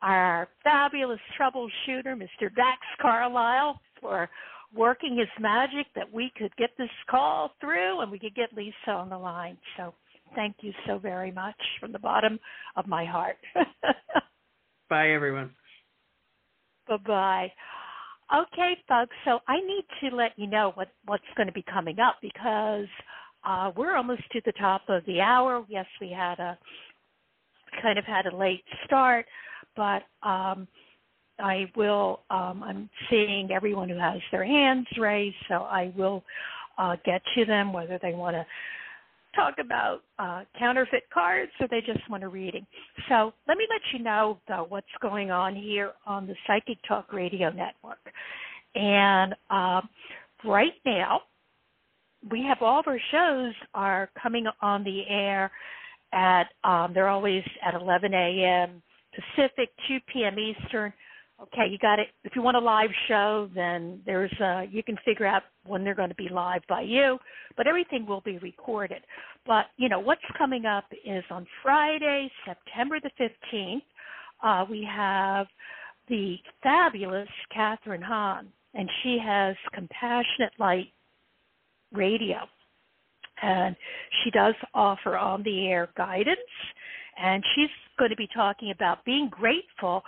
[0.00, 2.54] our fabulous troubleshooter, Mr.
[2.54, 4.30] Dax Carlisle, for
[4.76, 8.94] working his magic that we could get this call through and we could get Leeza
[8.94, 9.58] on the line.
[9.76, 9.92] So
[10.36, 12.38] thank you so very much from the bottom
[12.76, 13.38] of my heart.
[14.88, 15.50] Bye, everyone.
[16.88, 17.52] Bye bye.
[18.34, 19.14] Okay, folks.
[19.24, 22.86] So I need to let you know what what's going to be coming up because
[23.44, 25.64] uh, we're almost to the top of the hour.
[25.68, 26.58] Yes, we had a
[27.82, 29.26] kind of had a late start,
[29.76, 30.66] but um,
[31.38, 32.20] I will.
[32.30, 36.24] Um, I'm seeing everyone who has their hands raised, so I will
[36.78, 38.46] uh, get to them whether they want to
[39.34, 42.66] talk about uh, counterfeit cards or they just want a reading.
[43.08, 47.12] So let me let you know, though, what's going on here on the Psychic Talk
[47.12, 47.98] Radio Network.
[48.74, 49.80] And uh,
[50.44, 51.20] right now,
[52.30, 55.50] we have all of our shows are coming on the air
[56.12, 58.82] at, um, they're always at 11 a.m.
[59.14, 60.36] Pacific, 2 p.m.
[60.38, 60.92] Eastern.
[61.42, 62.08] Okay, you got it.
[62.22, 65.94] If you want a live show, then there's uh, you can figure out when they're
[65.94, 67.18] going to be live by you,
[67.56, 69.02] but everything will be recorded.
[69.44, 73.10] But you know what's coming up is on Friday, September the
[73.52, 73.82] 15th.
[74.42, 75.46] Uh, we have
[76.08, 80.92] the fabulous Kathryn Hahn, and she has Compassionate Light
[81.92, 82.38] Radio.
[83.42, 83.74] And
[84.22, 86.38] she does offer on the air guidance,
[87.20, 90.04] and she's going to be talking about being grateful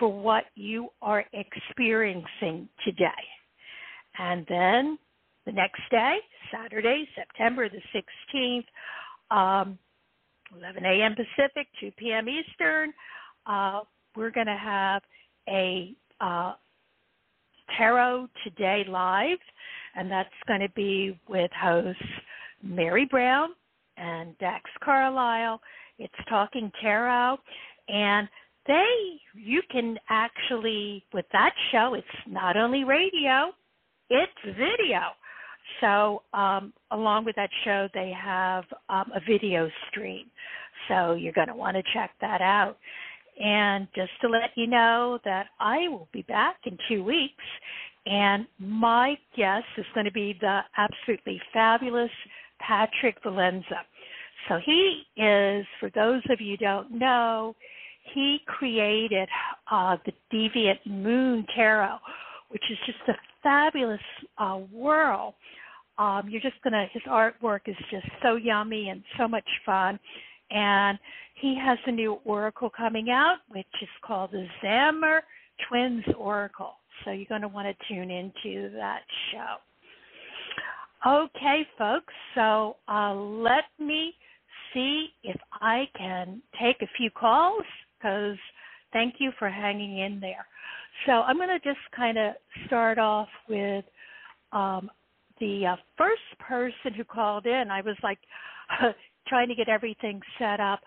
[0.00, 3.10] for what you are experiencing today.
[4.18, 4.98] And then
[5.46, 6.18] the next day,
[6.50, 8.02] Saturday, September the
[8.34, 8.64] 16th,
[9.30, 9.78] um,
[10.58, 11.14] 11 a.m.
[11.14, 12.28] Pacific, 2 p.m.
[12.28, 12.92] Eastern,
[13.46, 13.82] uh,
[14.16, 15.02] we're going to have
[15.48, 16.54] a uh,
[17.78, 19.38] Tarot Today Live,
[19.94, 22.02] and that's going to be with hosts
[22.62, 23.50] Mary Brown
[23.96, 25.60] and Dax Carlisle.
[25.98, 27.38] It's Talking Tarot,
[27.88, 28.28] and
[28.66, 33.52] they, you can actually, with that show, it's not only radio,
[34.08, 35.00] it's video.
[35.80, 40.26] So, um, along with that show, they have um, a video stream.
[40.88, 42.76] So, you're going to want to check that out.
[43.42, 47.44] And just to let you know that I will be back in two weeks,
[48.06, 52.10] and my guest is going to be the absolutely fabulous
[52.58, 53.82] Patrick Valenza.
[54.48, 57.54] So he is, for those of you who don't know,
[58.14, 59.28] he created
[59.70, 61.98] uh, the Deviant Moon Tarot,
[62.50, 64.00] which is just a fabulous
[64.38, 65.34] uh, whirl.
[65.98, 66.86] Um, you're just gonna.
[66.92, 69.98] His artwork is just so yummy and so much fun,
[70.50, 70.98] and
[71.34, 75.20] he has a new oracle coming out, which is called the Zammer
[75.68, 76.74] Twins Oracle.
[77.04, 79.00] So you're going to want to tune into that
[79.32, 79.56] show.
[81.06, 82.12] Okay, folks.
[82.34, 84.14] So uh, let me
[84.74, 87.64] see if I can take a few calls
[88.00, 88.36] because
[88.92, 90.46] thank you for hanging in there.
[91.06, 92.34] So I'm going to just kind of
[92.66, 93.84] start off with
[94.52, 94.90] um,
[95.40, 97.70] the uh, first person who called in.
[97.70, 98.18] I was like
[99.28, 100.80] trying to get everything set up.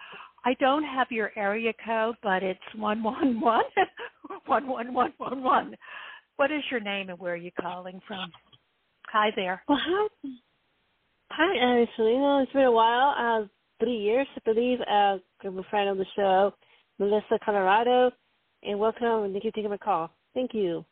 [0.46, 3.64] I don't have your area code, but it's one one one
[4.46, 5.76] one one one one one.
[6.36, 8.32] What is your name and where are you calling from?
[9.12, 9.64] Hi there.
[9.70, 9.80] Well,
[11.30, 12.44] hi, hi, Selena.
[12.44, 13.16] It's been a while.
[13.18, 13.48] Uh,
[13.80, 14.80] three years, I believe.
[14.82, 16.54] Uh, I'm a friend of the show.
[17.04, 18.12] Melissa Colorado,
[18.64, 20.10] and welcome thank you for taking my call.
[20.34, 20.86] Thank you.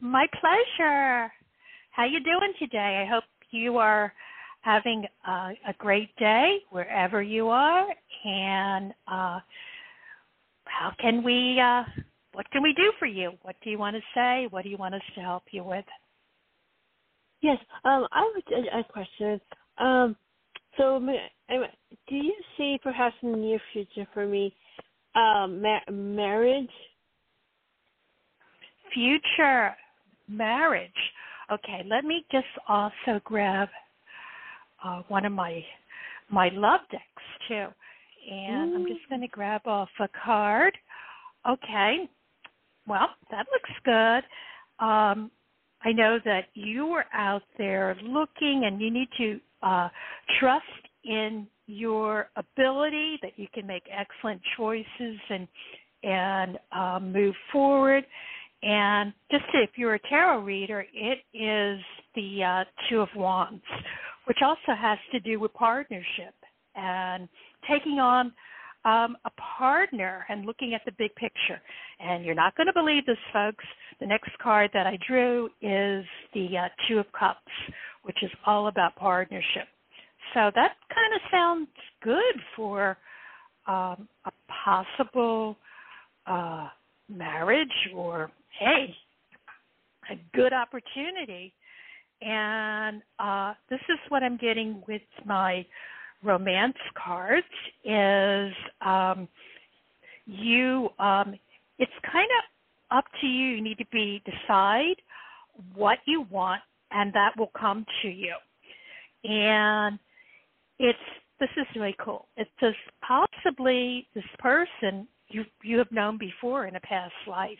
[0.00, 1.32] My pleasure.
[1.90, 3.04] How are you doing today?
[3.04, 4.12] I hope you are
[4.60, 7.88] having a, a great day wherever you are.
[8.24, 9.40] And uh,
[10.66, 11.58] how can we?
[11.58, 11.82] Uh,
[12.32, 13.32] what can we do for you?
[13.42, 14.46] What do you want to say?
[14.50, 15.84] What do you want us to help you with?
[17.42, 19.40] Yes, um, I have a, a question.
[19.78, 20.16] Um,
[20.76, 21.00] so,
[22.08, 24.54] do you see perhaps in the near future for me
[25.16, 26.70] um, ma- marriage.
[28.94, 29.74] Future
[30.28, 30.90] marriage.
[31.52, 33.68] Okay, let me just also grab
[34.84, 35.64] uh, one of my
[36.28, 37.02] my love decks
[37.48, 37.66] too,
[38.30, 40.76] and I'm just going to grab off a card.
[41.48, 42.08] Okay,
[42.86, 44.84] well that looks good.
[44.84, 45.30] Um,
[45.82, 49.88] I know that you are out there looking, and you need to uh,
[50.40, 50.64] trust
[51.04, 55.48] in your ability that you can make excellent choices and
[56.02, 58.04] and um, move forward.
[58.62, 61.80] And just if you're a tarot reader, it is
[62.14, 63.62] the uh, Two of Wands,
[64.26, 66.34] which also has to do with partnership
[66.74, 67.28] and
[67.68, 68.32] taking on
[68.84, 71.60] um, a partner and looking at the big picture.
[71.98, 73.64] And you're not going to believe this, folks.
[74.00, 76.04] The next card that I drew is
[76.34, 77.40] the uh, Two of Cups,
[78.02, 79.66] which is all about partnership.
[80.34, 81.68] So that kind of sounds
[82.02, 82.96] good for
[83.66, 84.32] um, a
[84.64, 85.56] possible
[86.26, 86.68] uh,
[87.08, 88.94] marriage or, hey,
[90.10, 91.52] a good opportunity.
[92.22, 95.66] And uh, this is what I'm getting with my
[96.22, 97.46] romance cards
[97.84, 98.52] is
[98.84, 99.28] um,
[100.26, 101.34] you um,
[101.78, 103.56] it's kind of up to you.
[103.56, 104.96] You need to be decide
[105.74, 108.34] what you want and that will come to you.
[109.24, 109.98] And
[110.78, 110.98] it's
[111.38, 112.26] this is really cool.
[112.36, 112.74] It says
[113.06, 117.58] possibly this person you you have known before in a past life.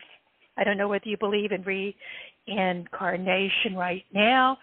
[0.57, 1.63] I don't know whether you believe in
[2.47, 4.57] reincarnation right now,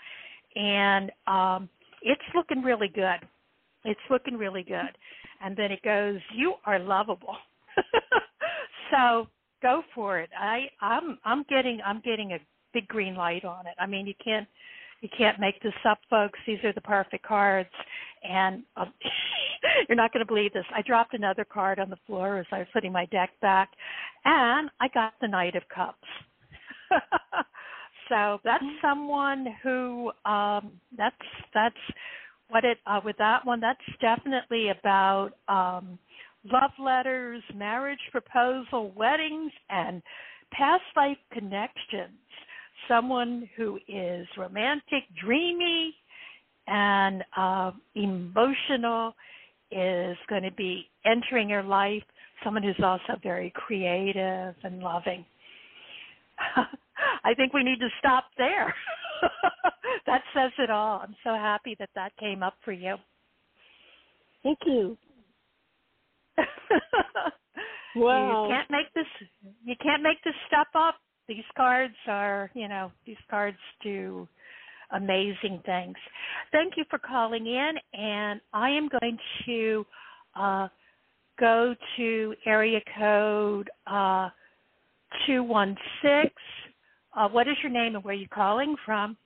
[0.57, 1.69] and um,
[2.03, 3.21] it's looking really good.
[3.85, 4.97] It's looking really good.
[5.43, 7.37] And then it goes, you are lovable.
[8.91, 9.29] so
[9.63, 10.31] go for it.
[10.39, 12.39] I I'm I'm getting I'm getting a
[12.73, 13.75] big green light on it.
[13.79, 14.49] I mean, you can't
[15.01, 16.39] You can't make this up, folks.
[16.47, 17.69] These are the perfect cards.
[18.25, 18.93] And um,
[19.89, 20.65] you're not going to believe this.
[20.75, 23.71] I dropped another card on the floor as I was putting my deck back,
[24.25, 25.99] and I got the Knight of Cups.
[28.09, 31.17] so that's someone who um, that's
[31.53, 31.77] that's
[32.49, 33.61] what it uh, with that one.
[33.61, 35.99] That's definitely about um,
[36.51, 40.03] love letters, marriage proposal, weddings, and
[40.53, 42.19] past life connections
[42.89, 45.95] someone who is romantic, dreamy,
[46.67, 49.15] and uh, emotional
[49.71, 52.03] is going to be entering your life.
[52.43, 55.25] Someone who's also very creative and loving.
[57.25, 58.75] I think we need to stop there.
[60.07, 61.01] that says it all.
[61.03, 62.97] I'm so happy that that came up for you.
[64.43, 64.97] Thank you.
[67.97, 68.49] wow.
[68.49, 69.07] You can't make this
[69.65, 70.97] you can't make this stuff up
[71.29, 74.29] these cards are, you know, these cards do
[74.95, 75.97] amazing things.
[76.53, 79.87] Thank you for calling in, and I am going to
[80.35, 80.69] uh,
[81.39, 84.31] go to area code uh,
[85.27, 86.31] 216.
[87.17, 89.17] Uh, what is your name and where are you calling from?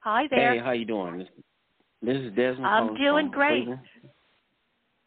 [0.00, 0.54] Hi there.
[0.54, 1.26] Hey, how you doing?
[2.02, 2.66] This, is Desmond.
[2.66, 3.64] I'm doing great.
[3.64, 3.80] Cleveland.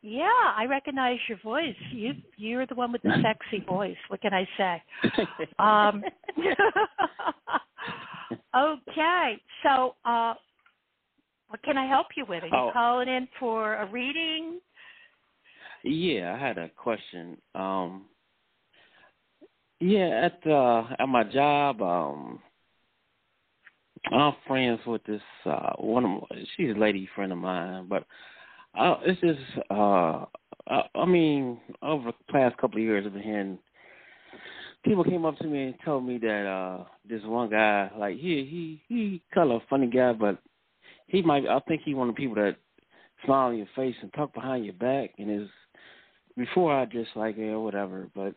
[0.05, 1.76] Yeah, I recognize your voice.
[1.91, 3.95] You you're the one with the sexy voice.
[4.09, 4.84] What can I say?
[5.59, 6.03] um,
[8.56, 10.34] okay, so uh,
[11.48, 12.44] what can I help you with?
[12.44, 12.72] Are you Oh.
[12.74, 14.60] calling in for a reading?
[15.84, 17.38] Yeah, I had a question.
[17.56, 18.06] Um,
[19.80, 22.40] yeah, at uh, at my job, um,
[24.12, 28.06] I'm friends with this uh, one of my, she's a lady friend of mine, but
[28.78, 30.26] uh, it's just uh,
[30.68, 33.60] I, I mean, over the past couple of years, I've been hearing
[34.84, 38.46] people came up to me and told me that uh, this one guy, like he
[38.50, 40.38] he he kind of a funny guy, but
[41.08, 41.48] he might.
[41.48, 42.58] I think he one of the people that
[43.26, 45.50] smile in your face and talk behind your back, and is
[46.38, 48.36] before I just like yeah whatever, but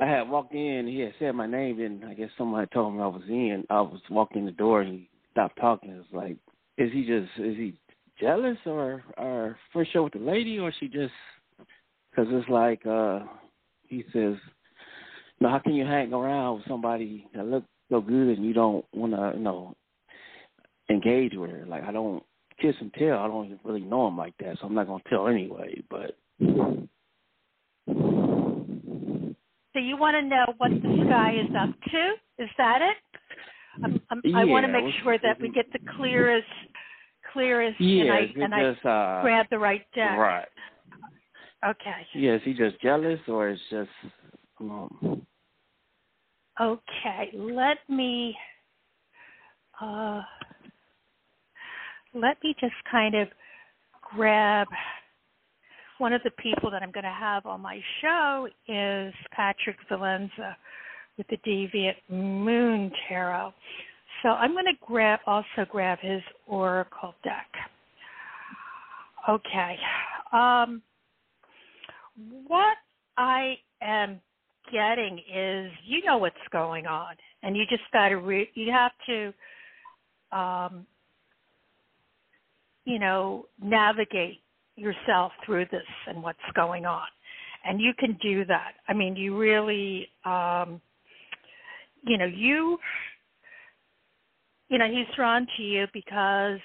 [0.00, 2.94] I had walked in, he had said my name, and I guess someone had told
[2.94, 3.64] me I was in.
[3.68, 5.90] I was walking in the door, and he stopped talking.
[5.90, 6.36] It's like,
[6.76, 7.74] is he just is he
[8.20, 11.12] jealous or or first show with the lady, or she just
[12.10, 13.20] because it's like uh
[13.88, 14.34] he says,
[15.40, 18.84] no, how can you hang around with somebody that looks so good and you don't
[18.92, 19.74] want to you know
[20.90, 21.64] engage with her?
[21.66, 22.22] Like I don't
[22.60, 23.18] kiss and tell.
[23.18, 25.82] I don't really know him like that, so I'm not gonna tell anyway.
[25.90, 26.16] But
[29.78, 32.14] So you want to know what this guy is up to?
[32.42, 32.96] Is that it?
[33.84, 36.48] I'm, I'm, I want to make sure that we get the clearest,
[37.32, 40.18] clearest, yeah, and I and I uh grab the right deck.
[40.18, 40.48] right?
[41.64, 42.06] Okay.
[42.14, 43.90] Yeah, is he just jealous or it's just
[44.60, 45.26] um
[46.60, 48.36] Okay, let me
[49.80, 50.22] uh,
[52.14, 53.28] let me just kind of
[54.14, 54.66] grab
[55.98, 60.56] one of the people that I'm going to have on my show is Patrick Valenza
[61.16, 63.52] with the Deviant Moon Tarot.
[64.22, 67.48] So I'm going to grab also grab his Oracle deck.
[69.28, 69.76] Okay.
[70.32, 70.82] Um,
[72.46, 72.76] what
[73.16, 74.20] I am
[74.72, 78.92] getting is you know what's going on and you just got to re- you have
[79.06, 79.32] to
[80.36, 80.86] um
[82.84, 84.40] you know navigate
[84.76, 87.06] yourself through this and what's going on.
[87.64, 88.74] And you can do that.
[88.88, 90.80] I mean you really um
[92.06, 92.78] you know you
[94.68, 96.60] you know he's drawn to you because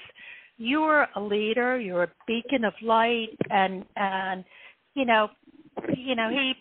[0.57, 4.45] you're a leader you're a beacon of light and and
[4.93, 5.27] you know
[5.97, 6.53] you know he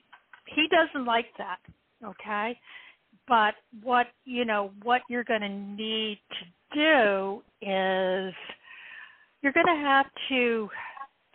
[0.55, 1.59] he doesn't like that
[2.05, 2.59] okay?
[3.29, 8.35] But what you know what you're going to need to do is
[9.43, 10.69] you're going to have to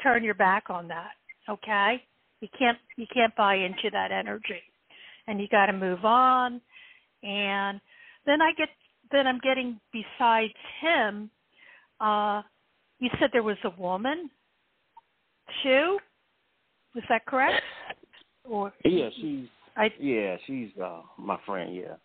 [0.01, 1.11] turn your back on that
[1.49, 2.03] okay?
[2.41, 4.61] You can't you can't buy into that energy
[5.27, 6.61] and you got to move on.
[7.23, 7.79] And
[8.25, 8.69] then i get
[9.11, 11.29] then i'm getting besides him
[11.99, 12.41] uh
[12.99, 14.29] you said there was a woman
[15.63, 15.97] too?
[16.93, 17.63] Was that correct
[18.49, 21.95] or Yeah, she's I yeah, she's uh my friend, yeah.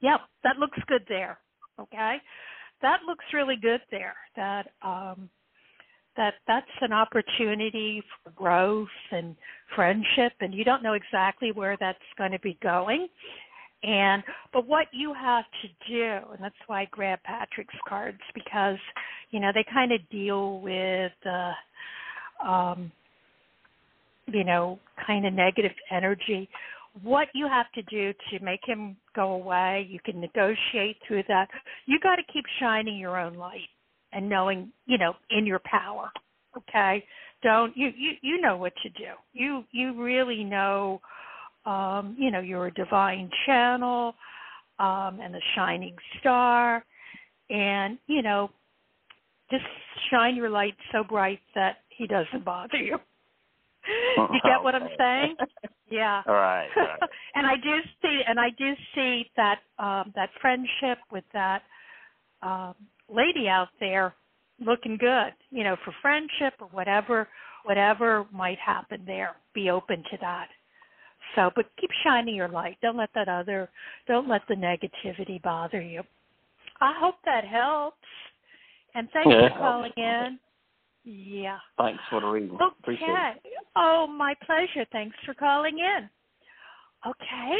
[0.00, 1.38] Yep, that looks good there.
[1.78, 2.16] Okay,
[2.82, 4.16] that looks really good there.
[4.36, 5.28] That um,
[6.16, 9.36] that that's an opportunity for growth and
[9.74, 13.08] friendship, and you don't know exactly where that's going to be going.
[13.82, 14.22] And
[14.52, 18.76] but what you have to do, and that's why I grab Patrick's cards because
[19.30, 22.92] you know they kind of deal with uh, um,
[24.32, 26.48] you know kind of negative energy.
[27.02, 29.86] what you have to do to make him go away.
[29.88, 31.48] You can negotiate through that.
[31.86, 33.68] You got to keep shining your own light
[34.12, 36.10] and knowing, you know, in your power.
[36.56, 37.04] Okay?
[37.42, 39.12] Don't you you you know what to do.
[39.32, 41.00] You you really know
[41.66, 44.14] um, you know, you're a divine channel
[44.78, 46.84] um and a shining star
[47.50, 48.50] and, you know,
[49.50, 49.64] just
[50.10, 52.98] shine your light so bright that he doesn't bother you.
[54.32, 55.36] you get what I'm saying?
[55.90, 56.22] Yeah.
[56.26, 56.68] All right.
[56.76, 57.00] All right.
[57.34, 61.62] and I do see, and I do see that um, that friendship with that
[62.42, 62.74] um,
[63.12, 64.14] lady out there
[64.64, 65.32] looking good.
[65.50, 67.28] You know, for friendship or whatever,
[67.64, 69.36] whatever might happen there.
[69.54, 70.48] Be open to that.
[71.34, 72.76] So, but keep shining your light.
[72.82, 73.68] Don't let that other,
[74.08, 76.02] don't let the negativity bother you.
[76.80, 77.96] I hope that helps.
[78.94, 79.48] And thanks Yeah.
[79.50, 80.40] for calling in.
[81.10, 81.58] Yeah.
[81.76, 82.56] Thanks for the reading.
[82.82, 83.10] Appreciate it.
[83.10, 83.40] Okay.
[83.74, 84.86] Oh, my pleasure.
[84.92, 86.08] Thanks for calling in.
[87.06, 87.58] Okay.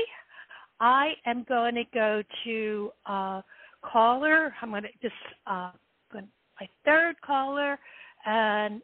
[0.79, 3.43] I am going to go to uh,
[3.83, 4.55] caller.
[4.63, 5.15] I'm going to just
[5.47, 5.73] uh,
[6.15, 7.79] my third caller,
[8.27, 8.83] and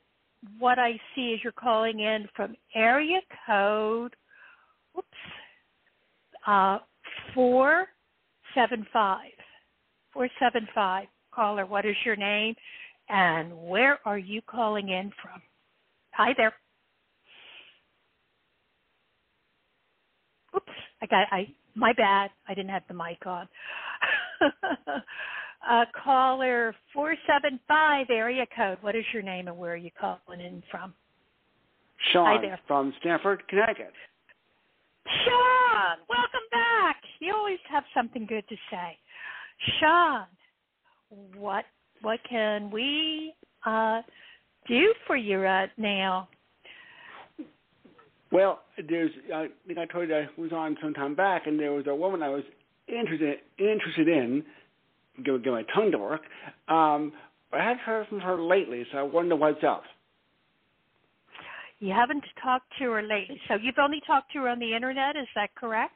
[0.59, 4.17] what I see is you're calling in from area code.
[4.95, 5.09] Whoops.
[6.47, 6.79] Uh,
[7.35, 7.87] four
[8.55, 9.33] seven five.
[10.13, 11.07] Four seven five.
[11.35, 12.55] Caller, what is your name?
[13.09, 15.41] And where are you calling in from?
[16.13, 16.55] Hi there.
[20.55, 22.31] Oops, I got I my bad.
[22.49, 23.49] I didn't have the mic on.
[25.71, 28.79] uh, caller four seven five area code.
[28.81, 30.95] What is your name and where are you calling in from?
[32.13, 32.61] Sean Hi there.
[32.67, 33.93] from Stamford, Connecticut.
[35.25, 36.97] Sean, welcome back.
[37.21, 38.99] You always have something good to say.
[39.81, 40.27] Sean,
[41.37, 41.65] what
[42.03, 43.35] what can we
[43.65, 44.03] uh,
[44.69, 46.29] do for you right now?
[48.33, 51.73] Well, there's I think I told you I was on some time back, and there
[51.73, 52.43] was a woman I was
[52.89, 54.45] interested interested in.
[55.25, 56.23] Give, give my tongue to work.
[56.69, 57.13] Um,
[57.53, 59.85] I haven't heard from her lately, so I wonder what's up.
[61.79, 65.17] You haven't talked to her lately, so you've only talked to her on the internet.
[65.17, 65.95] Is that correct?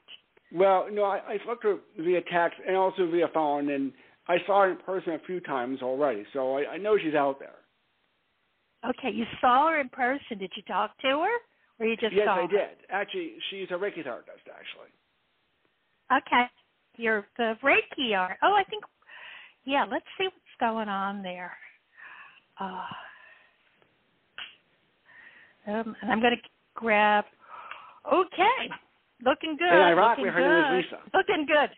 [0.52, 3.92] Well, no, I, I spoke to her via text and also via phone, and
[4.30, 7.40] I saw her in person a few times already, so I, I know she's out
[7.40, 7.56] there.
[8.88, 10.38] Okay, you saw her in person.
[10.38, 11.36] Did you talk to her,
[11.80, 12.48] or you just yes, saw I her?
[12.48, 12.76] did.
[12.90, 14.92] Actually, she's a Reiki therapist, actually.
[16.16, 16.44] Okay,
[16.96, 18.38] you're the Reiki art.
[18.42, 18.84] Oh, I think.
[19.64, 21.52] Yeah, let's see what's going on there.
[22.60, 22.84] Uh,
[25.66, 26.42] um, and I'm going to
[26.74, 27.24] grab.
[28.10, 28.70] Okay,
[29.24, 29.72] looking good.
[29.72, 30.84] And ironically, looking her name is.
[30.84, 31.02] Lisa.
[31.14, 31.70] Looking good.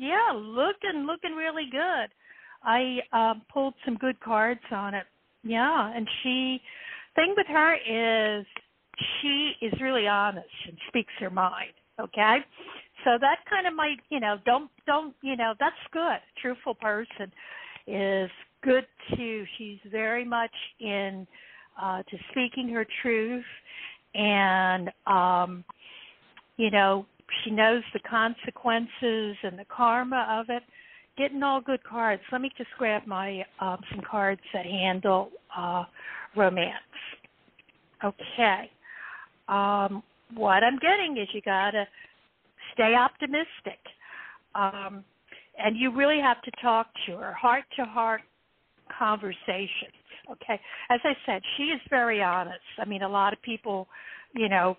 [0.00, 2.08] Yeah, looking looking really good.
[2.64, 5.04] I um, pulled some good cards on it.
[5.44, 6.58] Yeah, and she
[7.14, 8.46] thing with her is
[9.20, 11.72] she is really honest and speaks her mind.
[12.00, 12.38] Okay,
[13.04, 16.18] so that kind of might you know don't don't you know that's good.
[16.40, 17.30] Truthful person
[17.86, 18.30] is
[18.62, 19.44] good too.
[19.58, 21.26] She's very much in
[21.80, 23.44] uh, to speaking her truth,
[24.14, 25.62] and um,
[26.56, 27.04] you know
[27.44, 30.62] she knows the consequences and the karma of it.
[31.18, 32.22] Getting all good cards.
[32.32, 35.84] Let me just grab my um, some cards that handle uh,
[36.36, 36.74] romance.
[38.02, 38.70] Okay.
[39.48, 40.02] Um,
[40.34, 41.84] what I'm getting is you gotta
[42.72, 43.80] stay optimistic,
[44.54, 45.04] um,
[45.58, 48.22] and you really have to talk to her, heart to heart
[48.96, 49.92] conversations.
[50.30, 50.60] Okay.
[50.88, 52.60] As I said, she is very honest.
[52.78, 53.88] I mean, a lot of people,
[54.34, 54.76] you know,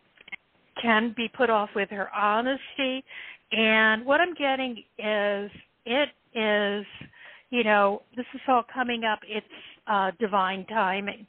[0.81, 3.03] can be put off with her honesty.
[3.51, 5.51] And what I'm getting is
[5.85, 6.85] it is,
[7.49, 9.19] you know, this is all coming up.
[9.27, 9.45] It's
[9.87, 11.25] uh, divine timing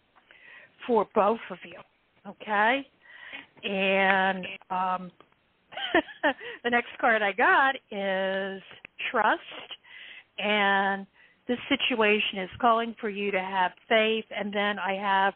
[0.87, 1.81] for both of you.
[2.29, 2.87] Okay?
[3.65, 5.11] And um,
[6.65, 8.63] the next card I got is
[9.11, 9.41] trust.
[10.39, 11.07] And
[11.49, 14.25] this situation is calling for you to have faith.
[14.37, 15.35] And then I have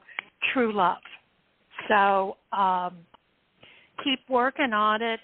[0.52, 0.98] true love.
[1.88, 2.96] So, um,
[4.02, 5.20] keep working on it.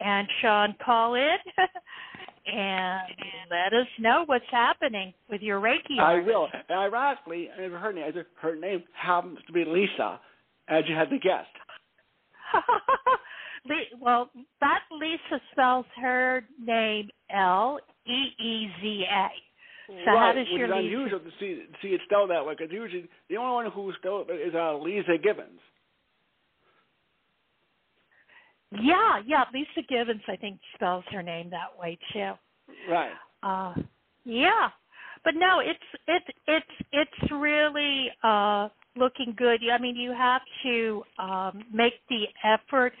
[0.00, 1.36] And Sean, call in
[2.46, 3.02] and
[3.50, 5.98] let us know what's happening with your Reiki.
[6.00, 6.26] I artist.
[6.26, 6.48] will.
[6.68, 10.20] And ironically, I never heard her name her name happens to be Lisa,
[10.68, 11.48] as you had the guest.
[14.00, 14.28] Well,
[14.60, 19.28] that Leeza spells her name L E E Z A.
[19.86, 20.96] So right, how does which your is Lisa?
[20.96, 22.54] unusual to see see it spelled that way.
[22.58, 25.60] Because usually the only one who spelled it is uh, Leeza Gibbons.
[28.80, 29.44] Yeah, yeah.
[29.54, 32.32] Leeza Gibbons, I think, spells her name that way too.
[32.90, 33.12] Right.
[33.42, 33.74] Uh,
[34.24, 34.68] yeah,
[35.24, 39.60] but no, it's it's it's it's really uh, looking good.
[39.70, 42.92] I mean, you have to um, make the effort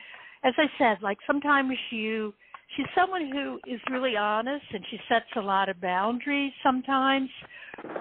[0.44, 2.34] as I said, like sometimes you
[2.76, 7.28] she's someone who is really honest and she sets a lot of boundaries sometimes,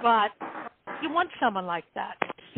[0.01, 0.31] but
[1.01, 2.15] you want someone like that.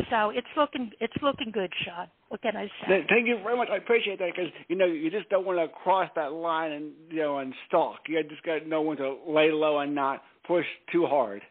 [0.10, 2.08] So it's looking it's looking good, Sean.
[2.34, 3.06] What can I say?
[3.10, 3.68] Thank you very much.
[3.72, 6.92] I appreciate that because you know you just don't want to cross that line and
[7.12, 8.00] you know and stalk.
[8.08, 11.44] You just got to know when to lay low and not push too hard.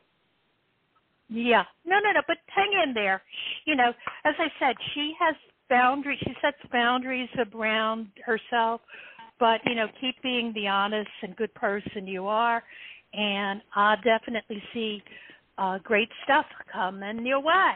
[1.29, 2.21] Yeah, no, no, no.
[2.27, 3.23] But hang in there.
[3.65, 3.91] You know,
[4.25, 5.37] as I said, she has
[5.71, 6.19] boundaries.
[6.25, 8.81] She sets boundaries around herself.
[9.39, 12.61] But you know, keep being the honest and good person you are,
[13.15, 15.01] and I definitely see
[15.59, 17.75] uh, great stuff coming your way.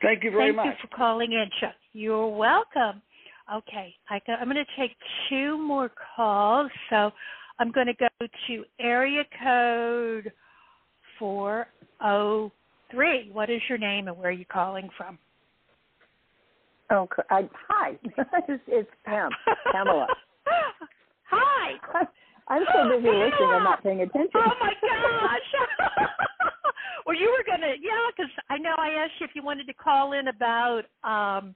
[0.00, 0.64] Thank you very Thank much.
[0.64, 1.74] Thank you for calling in, Chuck.
[1.94, 3.00] You're welcome.
[3.54, 4.96] Okay, I I'm going to take
[5.30, 6.68] two more calls.
[6.90, 7.12] So
[7.60, 8.08] I'm going to go
[8.48, 10.32] to area code
[11.20, 13.30] 403.
[13.32, 15.18] What is your name and where are you calling from?
[16.90, 17.96] Oh, I, hi.
[18.48, 19.30] it's, it's Pam,
[19.72, 20.08] Pamela.
[21.30, 21.74] hi.
[22.48, 24.30] I'm so busy listening, I'm not paying attention.
[24.34, 25.40] Oh my gosh.
[27.06, 29.74] Well, you were gonna, yeah, because I know I asked you if you wanted to
[29.74, 31.54] call in about um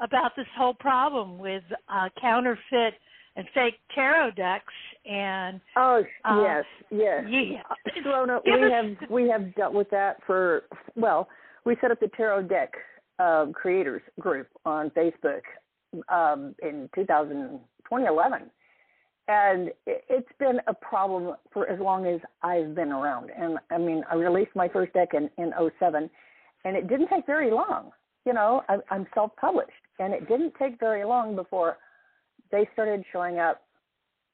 [0.00, 2.94] about this whole problem with uh counterfeit
[3.36, 4.74] and fake tarot decks
[5.08, 7.24] and oh uh, yes yes.
[7.28, 10.64] yeah Rona, we us, have we have dealt with that for
[10.96, 11.28] well
[11.64, 12.72] we set up the tarot deck
[13.18, 15.42] um, creators group on Facebook
[16.08, 17.58] um, in 2000,
[17.88, 18.50] 2011
[19.28, 23.30] and it's been a problem for as long as I've been around.
[23.38, 26.10] And I mean, I released my first deck in in 07,
[26.64, 27.90] and it didn't take very long.
[28.24, 31.78] You know, I, I'm self-published, and it didn't take very long before
[32.50, 33.62] they started showing up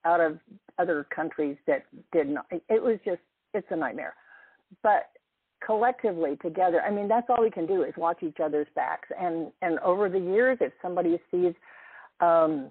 [0.04, 0.38] out of
[0.78, 2.46] other countries that did not.
[2.50, 3.20] It was just,
[3.52, 4.14] it's a nightmare.
[4.82, 5.10] But
[5.64, 9.08] collectively together, I mean, that's all we can do is watch each other's backs.
[9.20, 11.54] And and over the years, if somebody sees
[12.20, 12.70] um,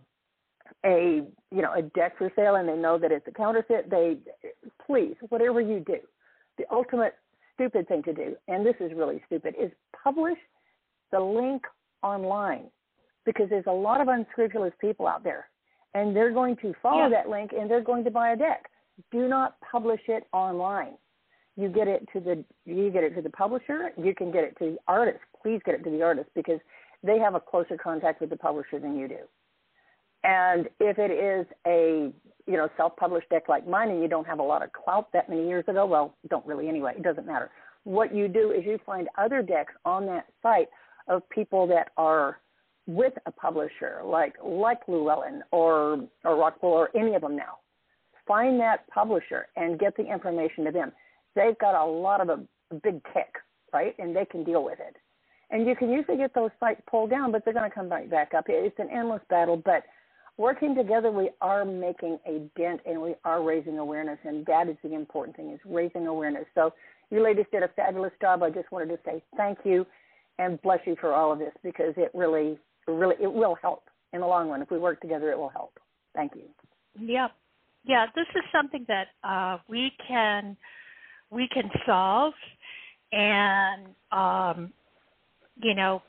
[0.85, 4.17] a you know a deck for sale and they know that it's a counterfeit, they
[4.85, 5.97] please whatever you do,
[6.57, 7.15] the ultimate
[7.55, 9.71] stupid thing to do, and this is really stupid, is
[10.03, 10.37] publish
[11.11, 11.63] the link
[12.01, 12.65] online
[13.25, 15.47] because there's a lot of unscrupulous people out there,
[15.93, 17.09] and they're going to follow yeah.
[17.09, 18.65] that link and they're going to buy a deck.
[19.11, 20.93] Do not publish it online.
[21.55, 23.91] You get it to the you get it to the publisher.
[23.97, 25.19] You can get it to the artist.
[25.41, 26.59] Please get it to the artist because
[27.03, 29.17] they have a closer contact with the publisher than you do.
[30.23, 32.11] And if it is a
[32.45, 35.29] you know self-published deck like mine, and you don't have a lot of clout that
[35.29, 36.93] many years ago, well, don't really anyway.
[36.95, 37.51] It doesn't matter.
[37.83, 40.69] What you do is you find other decks on that site
[41.07, 42.39] of people that are
[42.87, 47.59] with a publisher, like like Llewellyn or or Rockpool or any of them now.
[48.27, 50.91] Find that publisher and get the information to them.
[51.35, 52.39] They've got a lot of a,
[52.71, 53.35] a big kick,
[53.73, 53.93] right?
[53.99, 54.95] And they can deal with it.
[55.49, 58.09] And you can usually get those sites pulled down, but they're going to come right
[58.09, 58.45] back up.
[58.47, 59.83] It's an endless battle, but
[60.37, 64.77] working together, we are making a dent and we are raising awareness, and that is
[64.83, 66.45] the important thing: is raising awareness.
[66.55, 66.73] So,
[67.11, 68.43] you ladies did a fabulous job.
[68.43, 69.85] I just wanted to say thank you
[70.39, 72.57] and bless you for all of this because it really,
[72.87, 74.61] really, it will help in the long run.
[74.61, 75.79] If we work together, it will help.
[76.15, 76.43] Thank you.
[76.99, 77.31] Yep.
[77.85, 80.55] Yeah, this is something that uh, we can
[81.29, 82.33] we can solve,
[83.11, 84.71] and um,
[85.61, 86.01] you know,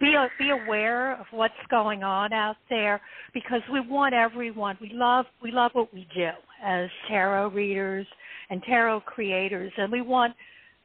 [0.00, 3.00] be be aware of what's going on out there
[3.32, 4.76] because we want everyone.
[4.80, 6.30] We love we love what we do
[6.62, 8.06] as tarot readers
[8.50, 10.34] and tarot creators, and we want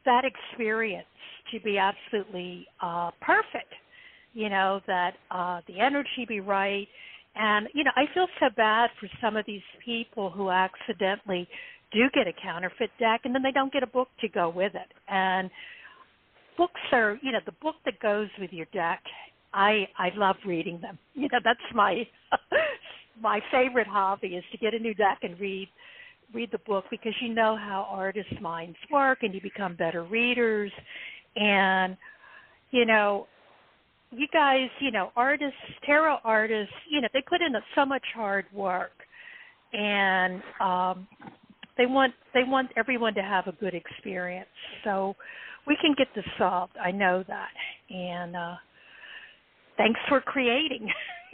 [0.05, 1.05] that experience
[1.51, 3.74] to be absolutely uh, perfect.
[4.34, 6.88] You know that uh, the energy be right,
[7.36, 11.47] and you know I feel so bad for some of these people who accidentally
[11.91, 14.74] do get a counterfeit deck, and then they don't get a book to go with
[14.76, 15.49] it, and
[16.62, 19.01] books are you know the book that goes with your deck
[19.51, 20.99] i i love reading them.
[21.16, 22.07] You know that's my
[23.22, 25.68] my favorite hobby is to get a new deck and read
[26.36, 30.72] read the book because you know how artists minds work and you become better readers.
[31.36, 31.97] And
[32.70, 33.26] you know
[34.12, 38.45] you guys you know artists tarot artists you know they put in so much hard
[38.53, 38.91] work.
[39.74, 41.07] And um
[41.76, 44.49] they want they want everyone to have a good experience.
[44.84, 45.16] So
[45.68, 46.74] we can get this solved.
[46.84, 47.49] I know that.
[47.89, 48.55] And uh
[49.78, 50.88] thanks for creating.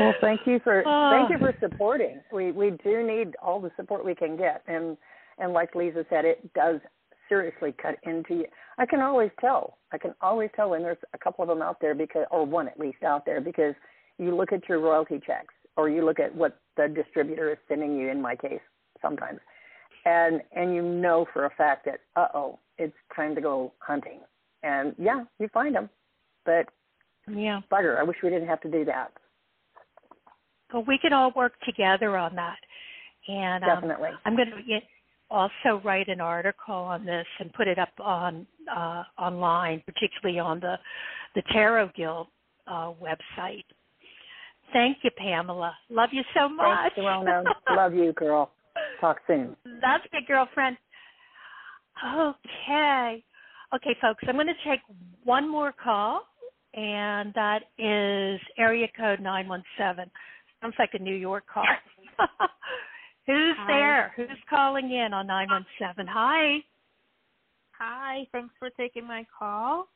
[0.00, 2.20] well, thank you for uh, thank you for supporting.
[2.32, 4.96] We we do need all the support we can get and
[5.38, 6.80] and like Leeza said it does
[7.28, 8.46] seriously cut into you.
[8.78, 9.78] I can always tell.
[9.92, 12.68] I can always tell when there's a couple of them out there because or one
[12.68, 13.74] at least out there because
[14.18, 17.96] you look at your royalty checks or you look at what the distributor is sending
[17.96, 18.60] you in my case
[19.00, 19.38] sometimes
[20.04, 24.20] and and you know for a fact that uh oh, it's time to go hunting.
[24.62, 25.88] And yeah, you find them,
[26.44, 26.66] but
[27.28, 27.60] Yeah.
[27.70, 27.98] Bugger.
[27.98, 29.12] I wish we didn't have to do that.
[30.72, 32.58] Well, we can all work together on that.
[33.28, 34.10] And um, Definitely.
[34.24, 34.80] I'm going to
[35.30, 40.60] also write an article on this and put it up on uh, online, particularly on
[40.60, 40.76] the
[41.34, 42.26] the Tarot Guild
[42.66, 43.64] uh, website.
[44.72, 45.74] Thank you, Pamela.
[45.88, 46.92] Love you so much.
[46.94, 46.96] Thanks.
[47.70, 48.50] Love you, girl.
[49.00, 49.56] Talk soon.
[49.80, 50.76] That's my girlfriend.
[52.04, 53.24] Okay.
[53.74, 54.80] Okay, folks, I'm going to take
[55.24, 56.22] one more call,
[56.74, 60.10] and that is area code 917.
[60.60, 61.64] Sounds like a New York call.
[63.26, 63.66] Who's Hi.
[63.68, 64.12] there?
[64.16, 66.06] Who's calling in on 917?
[66.12, 66.58] Hi.
[67.78, 69.88] Hi, thanks for taking my call.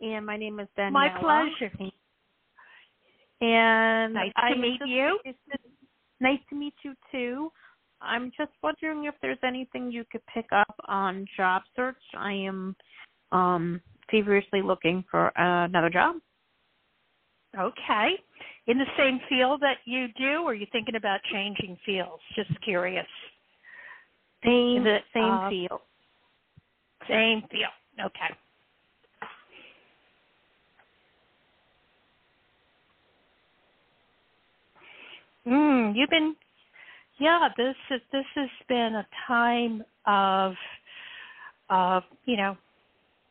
[0.00, 0.92] And my name is Daniela.
[0.92, 1.72] My pleasure.
[3.40, 5.18] And Nice I to meet just- you.
[5.24, 5.58] it's-
[6.20, 7.50] Nice to meet you too.
[8.02, 11.96] I'm just wondering if there's anything you could pick up on job search.
[12.16, 12.76] I am
[13.32, 13.80] um
[14.10, 16.16] feverishly looking for another job.
[17.58, 18.14] Okay.
[18.66, 22.22] In the same field that you do, or are you thinking about changing fields?
[22.34, 23.06] Just curious.
[24.44, 25.80] Same it, same uh, field.
[27.08, 27.72] Same field.
[28.00, 28.34] Okay.
[35.46, 36.36] Mm, you've been,
[37.22, 37.48] yeah.
[37.56, 40.54] This is this has been a time of,
[41.70, 42.56] of you know,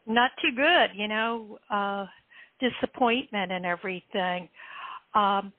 [0.08, 0.90] not too good.
[0.96, 2.06] You know, uh,
[2.60, 4.48] disappointment and everything.
[5.14, 5.52] Um,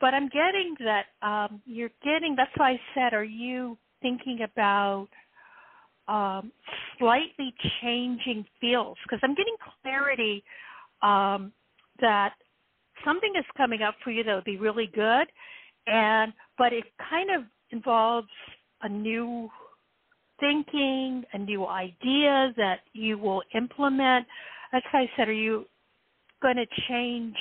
[0.00, 2.34] but I'm getting that um, you're getting.
[2.36, 5.08] That's why I said, are you thinking about
[6.08, 6.52] um,
[6.98, 8.98] slightly changing fields?
[9.02, 10.42] Because I'm getting clarity
[11.02, 11.52] um,
[12.00, 12.34] that
[13.04, 15.26] something is coming up for you that would be really good,
[15.86, 18.28] and but it kind of involves
[18.82, 19.48] a new
[20.38, 24.26] thinking, a new idea that you will implement.
[24.72, 25.66] That's why I said, are you
[26.42, 27.36] going to change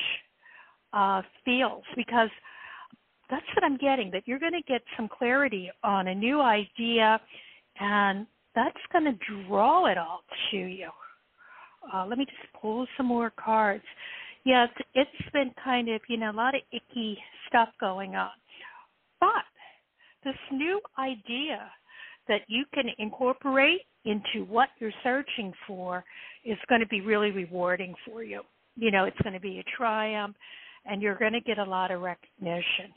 [0.94, 1.86] uh, fields?
[1.96, 2.30] Because
[3.30, 7.22] that's what I'm getting, that you're going to get some clarity on a new idea,
[7.80, 8.26] and
[8.56, 10.22] that's going to draw it all
[10.52, 10.90] to you.
[11.94, 13.84] Uh, let me just pull some more cards.
[14.46, 17.18] It's, it's been kind of, you know, a lot of icky
[17.48, 18.32] stuff going on.
[19.20, 19.46] But
[20.24, 21.70] this new idea
[22.28, 26.04] that you can incorporate into what you're searching for
[26.46, 28.42] is going to be really rewarding for you.
[28.76, 30.36] You know, it's going to be a triumph
[30.86, 32.94] and you're going to get a lot of recognition.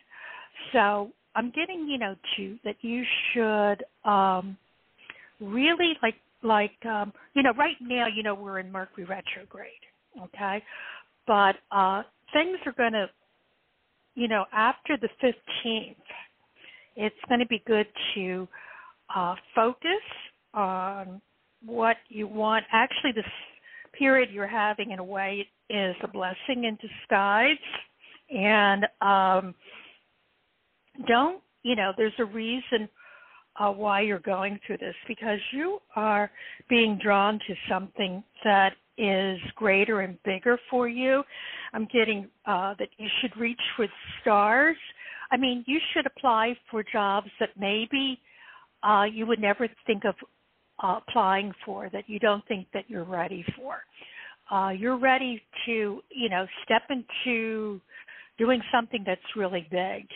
[0.72, 3.02] So I'm getting, you know, to that you
[3.32, 4.56] should um
[5.40, 9.70] really like like um you know, right now, you know, we're in Mercury retrograde,
[10.22, 10.62] okay?
[11.26, 12.02] But uh
[12.32, 13.06] things are going to
[14.14, 15.96] you know, after the 15th,
[16.96, 18.48] it's going to be good to
[19.14, 20.02] uh, focus
[20.54, 21.20] on
[21.64, 22.64] what you want.
[22.72, 23.24] Actually, this
[23.96, 27.56] period you're having, in a way, is a blessing in disguise.
[28.30, 29.54] And um,
[31.06, 32.88] don't, you know, there's a reason
[33.58, 36.30] uh, why you're going through this because you are
[36.68, 41.22] being drawn to something that is greater and bigger for you.
[41.72, 44.76] I'm getting uh, that you should reach for the stars.
[45.32, 48.20] I mean, you should apply for jobs that maybe
[48.82, 50.14] uh, you would never think of
[50.82, 53.78] uh, applying for, that you don't think that you're ready for.
[54.50, 57.80] Uh, you're ready to, you know, step into
[58.38, 60.06] doing something that's really big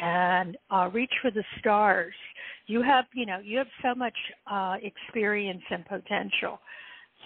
[0.00, 2.14] and uh, reach for the stars.
[2.66, 4.16] You have, you know, you have so much
[4.50, 6.58] uh, experience and potential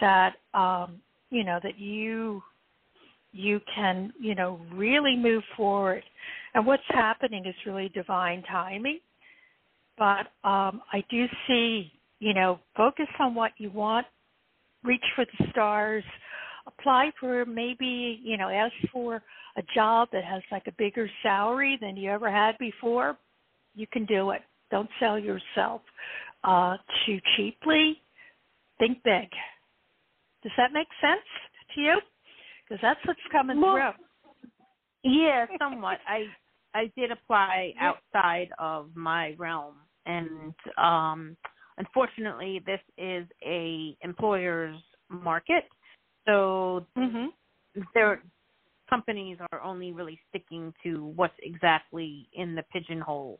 [0.01, 2.41] that um, you know that you
[3.31, 6.03] you can you know really move forward.
[6.53, 8.99] And what's happening is really divine timing.
[9.97, 14.05] But um, I do see, you know, focus on what you want,
[14.83, 16.03] reach for the stars,
[16.67, 19.21] apply for maybe, you know, ask for
[19.57, 23.17] a job that has like a bigger salary than you ever had before.
[23.75, 24.41] You can do it.
[24.69, 25.81] Don't sell yourself
[26.43, 28.01] uh, too cheaply.
[28.79, 29.29] Think big.
[30.43, 31.25] Does that make sense
[31.73, 31.99] to you?
[32.67, 34.07] Because that's what's coming Well, through.
[35.03, 35.99] Yeah, somewhat.
[36.07, 36.25] I
[36.73, 41.37] I did apply outside of my realm, and um,
[41.77, 44.77] unfortunately, this is a employer's
[45.09, 45.63] market,
[46.27, 47.27] so hmm
[47.93, 48.21] their
[48.89, 53.39] companies are only really sticking to what's exactly in the pigeonhole.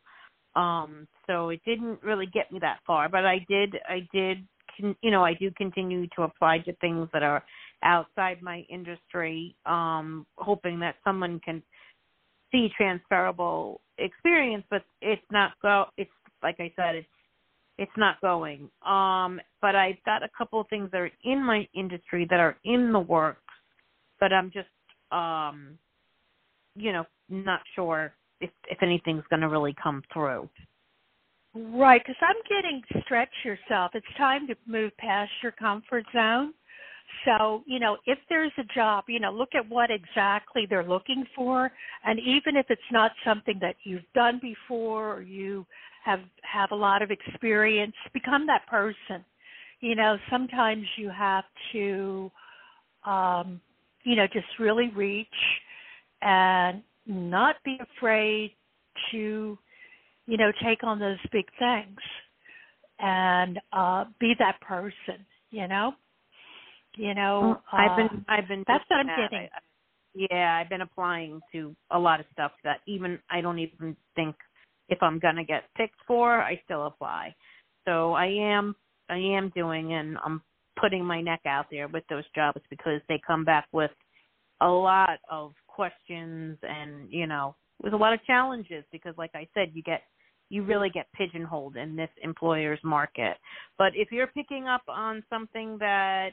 [0.55, 4.45] Um, so it didn't really get me that far, but I did I did
[4.80, 7.43] con- you know I do continue to apply to things that are
[7.84, 11.61] outside my industry, um, hoping that someone can
[12.51, 15.86] see transferable experience, but it's not go.
[15.97, 16.11] It's
[16.43, 17.07] like I said, it's
[17.78, 18.69] it's not going.
[18.86, 22.57] Um, but I've got a couple of things that are in my industry that are
[22.63, 23.41] in the works,
[24.19, 24.67] but I'm just
[25.11, 25.78] um,
[26.75, 30.49] you know, not sure if if anything's going to really come through.
[31.53, 33.91] Right, because I'm getting stretch yourself.
[33.95, 36.53] It's time to move past your comfort zone.
[37.26, 41.26] So, you know, if there's a job, you know, look at what exactly they're looking
[41.36, 41.72] for.
[42.05, 45.66] And even if it's not something that you've done before or you
[46.03, 49.24] have have a lot of experience, become that person.
[49.80, 51.43] You know, sometimes you have
[51.74, 52.32] to
[53.05, 53.62] um,
[54.03, 55.28] you know, just really reach
[56.22, 58.51] and not be afraid
[59.12, 59.58] to,
[60.26, 61.97] you know, take on those big things
[62.99, 65.93] and uh be that person, you know?
[66.98, 69.30] You know, uh, I've been um, I've been that's what I'm that.
[69.32, 69.48] getting.
[69.54, 69.60] I,
[70.16, 74.36] yeah, I've been applying to a lot of stuff that even I don't even think
[74.89, 77.36] if I'm gonna get picked for, I still apply.
[77.86, 78.76] So I am
[79.10, 80.41] I am doing and I'm
[80.80, 83.91] putting my neck out there with those jobs because they come back with
[84.62, 89.48] a lot of questions and you know with a lot of challenges because like I
[89.54, 90.02] said you get
[90.50, 93.38] you really get pigeonholed in this employer's market.
[93.78, 96.32] But if you're picking up on something that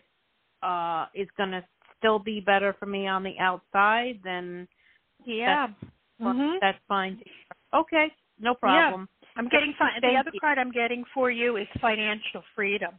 [0.64, 1.62] uh is going to
[1.98, 4.66] still be better for me on the outside then
[5.24, 5.66] yeah
[6.18, 6.56] that's, mm-hmm.
[6.60, 7.20] that's fine.
[7.74, 9.08] Okay, no problem.
[9.22, 9.30] Yeah.
[9.36, 12.92] I'm getting fi- the other part I'm getting for you is financial freedom.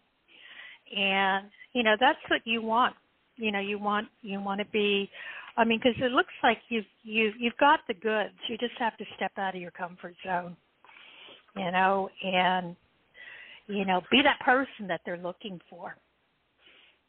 [0.95, 2.95] And you know, that's what you want.
[3.37, 5.09] You know, you want you want to be
[5.57, 8.35] I mean because it looks like you've you you've got the goods.
[8.49, 10.57] You just have to step out of your comfort zone.
[11.55, 12.75] You know, and
[13.67, 15.95] you know, be that person that they're looking for.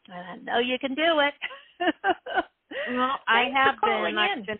[0.09, 1.35] And I know you can do it.
[2.89, 4.17] Well, I have been.
[4.17, 4.45] In.
[4.45, 4.59] been.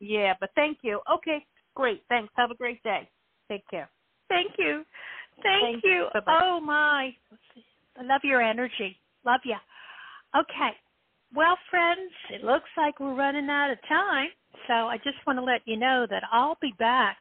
[0.00, 1.00] Yeah, but thank you.
[1.12, 2.02] Okay, great.
[2.08, 2.32] Thanks.
[2.36, 3.08] Have a great day.
[3.50, 3.88] Take care.
[4.28, 4.84] Thank you.
[5.42, 6.08] Thank, Thank you.
[6.14, 6.20] you.
[6.26, 7.14] Oh my.
[7.98, 8.96] I love your energy.
[9.24, 9.56] Love you.
[10.36, 10.70] Okay.
[11.34, 14.28] Well, friends, it looks like we're running out of time.
[14.66, 17.18] So I just want to let you know that I'll be back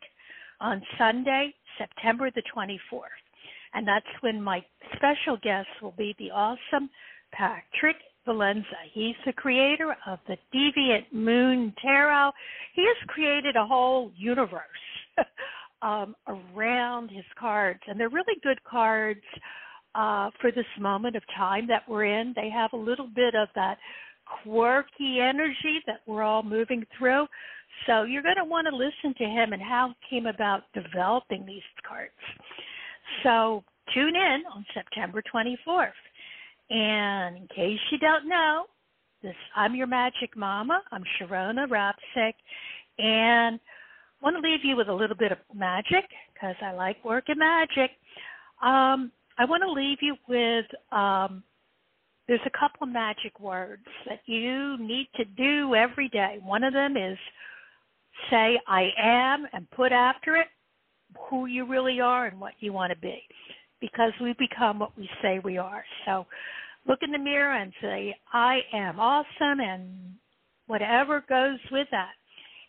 [0.59, 3.01] on Sunday, September the 24th.
[3.73, 4.63] And that's when my
[4.95, 6.89] special guest will be the awesome
[7.37, 8.63] Patrick Valenza.
[8.93, 12.31] He's the creator of the Deviant Moon Tarot.
[12.73, 14.61] He has created a whole universe
[15.81, 19.21] um, around his cards, and they're really good cards
[19.95, 22.33] uh, for this moment of time that we're in.
[22.35, 23.77] They have a little bit of that
[24.43, 27.27] quirky energy that we're all moving through.
[27.85, 31.45] So you're going to want to listen to him and how he came about developing
[31.45, 32.11] these cards.
[33.23, 33.63] So
[33.93, 35.91] tune in on September 24th.
[36.69, 38.65] And in case you don't know,
[39.23, 40.81] this I'm your magic mama.
[40.91, 42.33] I'm Sharonah Rapseik,
[42.99, 46.97] and I want to leave you with a little bit of magic because I like
[47.05, 47.91] working magic.
[48.61, 51.43] Um, I want to leave you with um,
[52.27, 56.39] there's a couple of magic words that you need to do every day.
[56.43, 57.17] One of them is
[58.29, 60.47] say I am and put after it
[61.29, 63.21] who you really are and what you want to be
[63.81, 65.83] because we become what we say we are.
[66.05, 66.25] So
[66.87, 70.15] look in the mirror and say I am awesome and
[70.67, 72.13] whatever goes with that.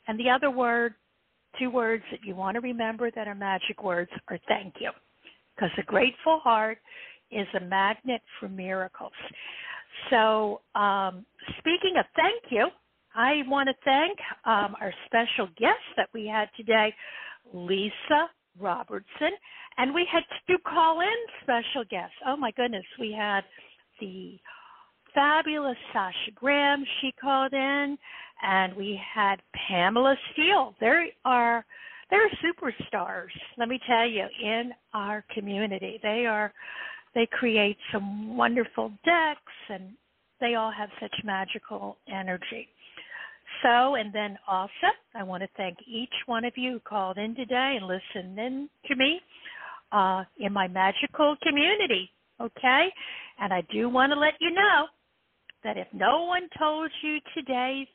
[0.07, 0.95] And the other word,
[1.59, 4.91] two words that you want to remember that are magic words are thank you
[5.55, 6.79] because a grateful heart
[7.31, 9.13] is a magnet for miracles.
[10.11, 11.27] So, um,
[11.59, 12.69] speaking of thank you,
[13.15, 16.95] I want to thank um, our special guest that we had today,
[17.55, 18.29] Leeza
[18.59, 19.33] Robertson,
[19.79, 21.09] and we had two call-in
[21.43, 22.17] special guests.
[22.27, 23.43] Oh my goodness, we had
[24.01, 24.37] the
[25.15, 26.85] fabulous Sasha Graham.
[27.01, 27.97] She called in,
[28.43, 29.37] and we had
[29.69, 30.75] Pamela Steele.
[30.81, 31.65] They are
[32.11, 33.29] they're superstars.
[33.57, 36.53] Let me tell you, in our community, they are
[37.15, 39.93] they create some wonderful decks, and
[40.41, 42.69] they all have such magical energy.
[43.63, 44.71] So, and then also,
[45.15, 48.69] I want to thank each one of you who called in today and listened in
[48.87, 49.21] to me
[49.93, 52.11] uh, in my magical community.
[52.41, 52.89] Okay?
[53.41, 54.87] And I do want to let you know
[55.65, 57.89] that if no one told you today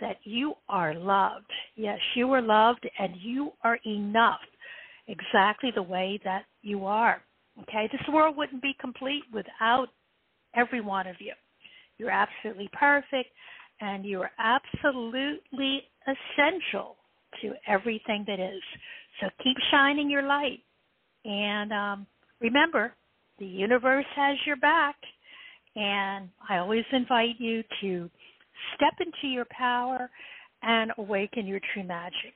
[0.00, 4.40] that you are loved, yes, you are loved and you are enough
[5.08, 7.22] exactly the way that you are.
[7.62, 7.88] Okay?
[7.92, 9.88] This world wouldn't be complete without
[10.54, 11.32] every one of you.
[11.98, 13.30] You're absolutely perfect
[13.80, 16.96] and you are absolutely essential
[17.42, 18.62] to everything that is.
[19.20, 20.60] So keep shining your light.
[21.24, 22.06] And um,
[22.40, 22.92] remember,
[23.38, 24.96] the universe has your back.
[25.76, 28.10] And I always invite you to
[28.76, 30.08] step into your power
[30.62, 32.34] and awaken your true magic.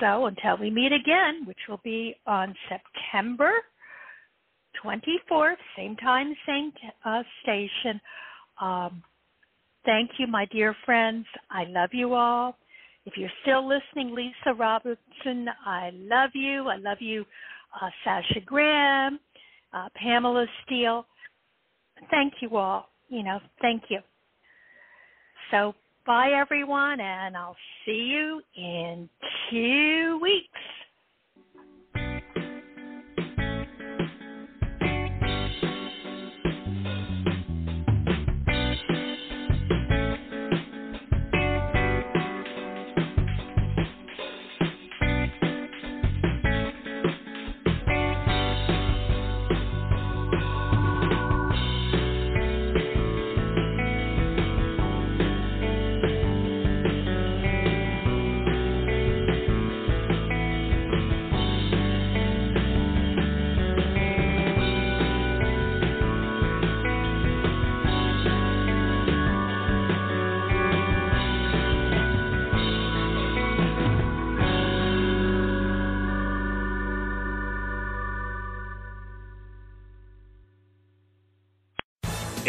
[0.00, 3.52] So until we meet again, which will be on September
[4.84, 6.72] 24th, same time, same
[7.04, 8.00] uh, station.
[8.60, 9.02] Um,
[9.84, 11.26] thank you, my dear friends.
[11.50, 12.56] I love you all.
[13.06, 16.68] If you're still listening, Leeza Robertson, I love you.
[16.68, 17.24] I love you,
[17.80, 19.18] uh, Sasha Graham,
[19.72, 21.06] uh, Pamela Steele.
[22.10, 22.88] Thank you all.
[23.08, 24.00] You know, thank you.
[25.50, 25.74] So,
[26.06, 29.08] bye everyone, and I'll see you in
[29.50, 30.60] two weeks.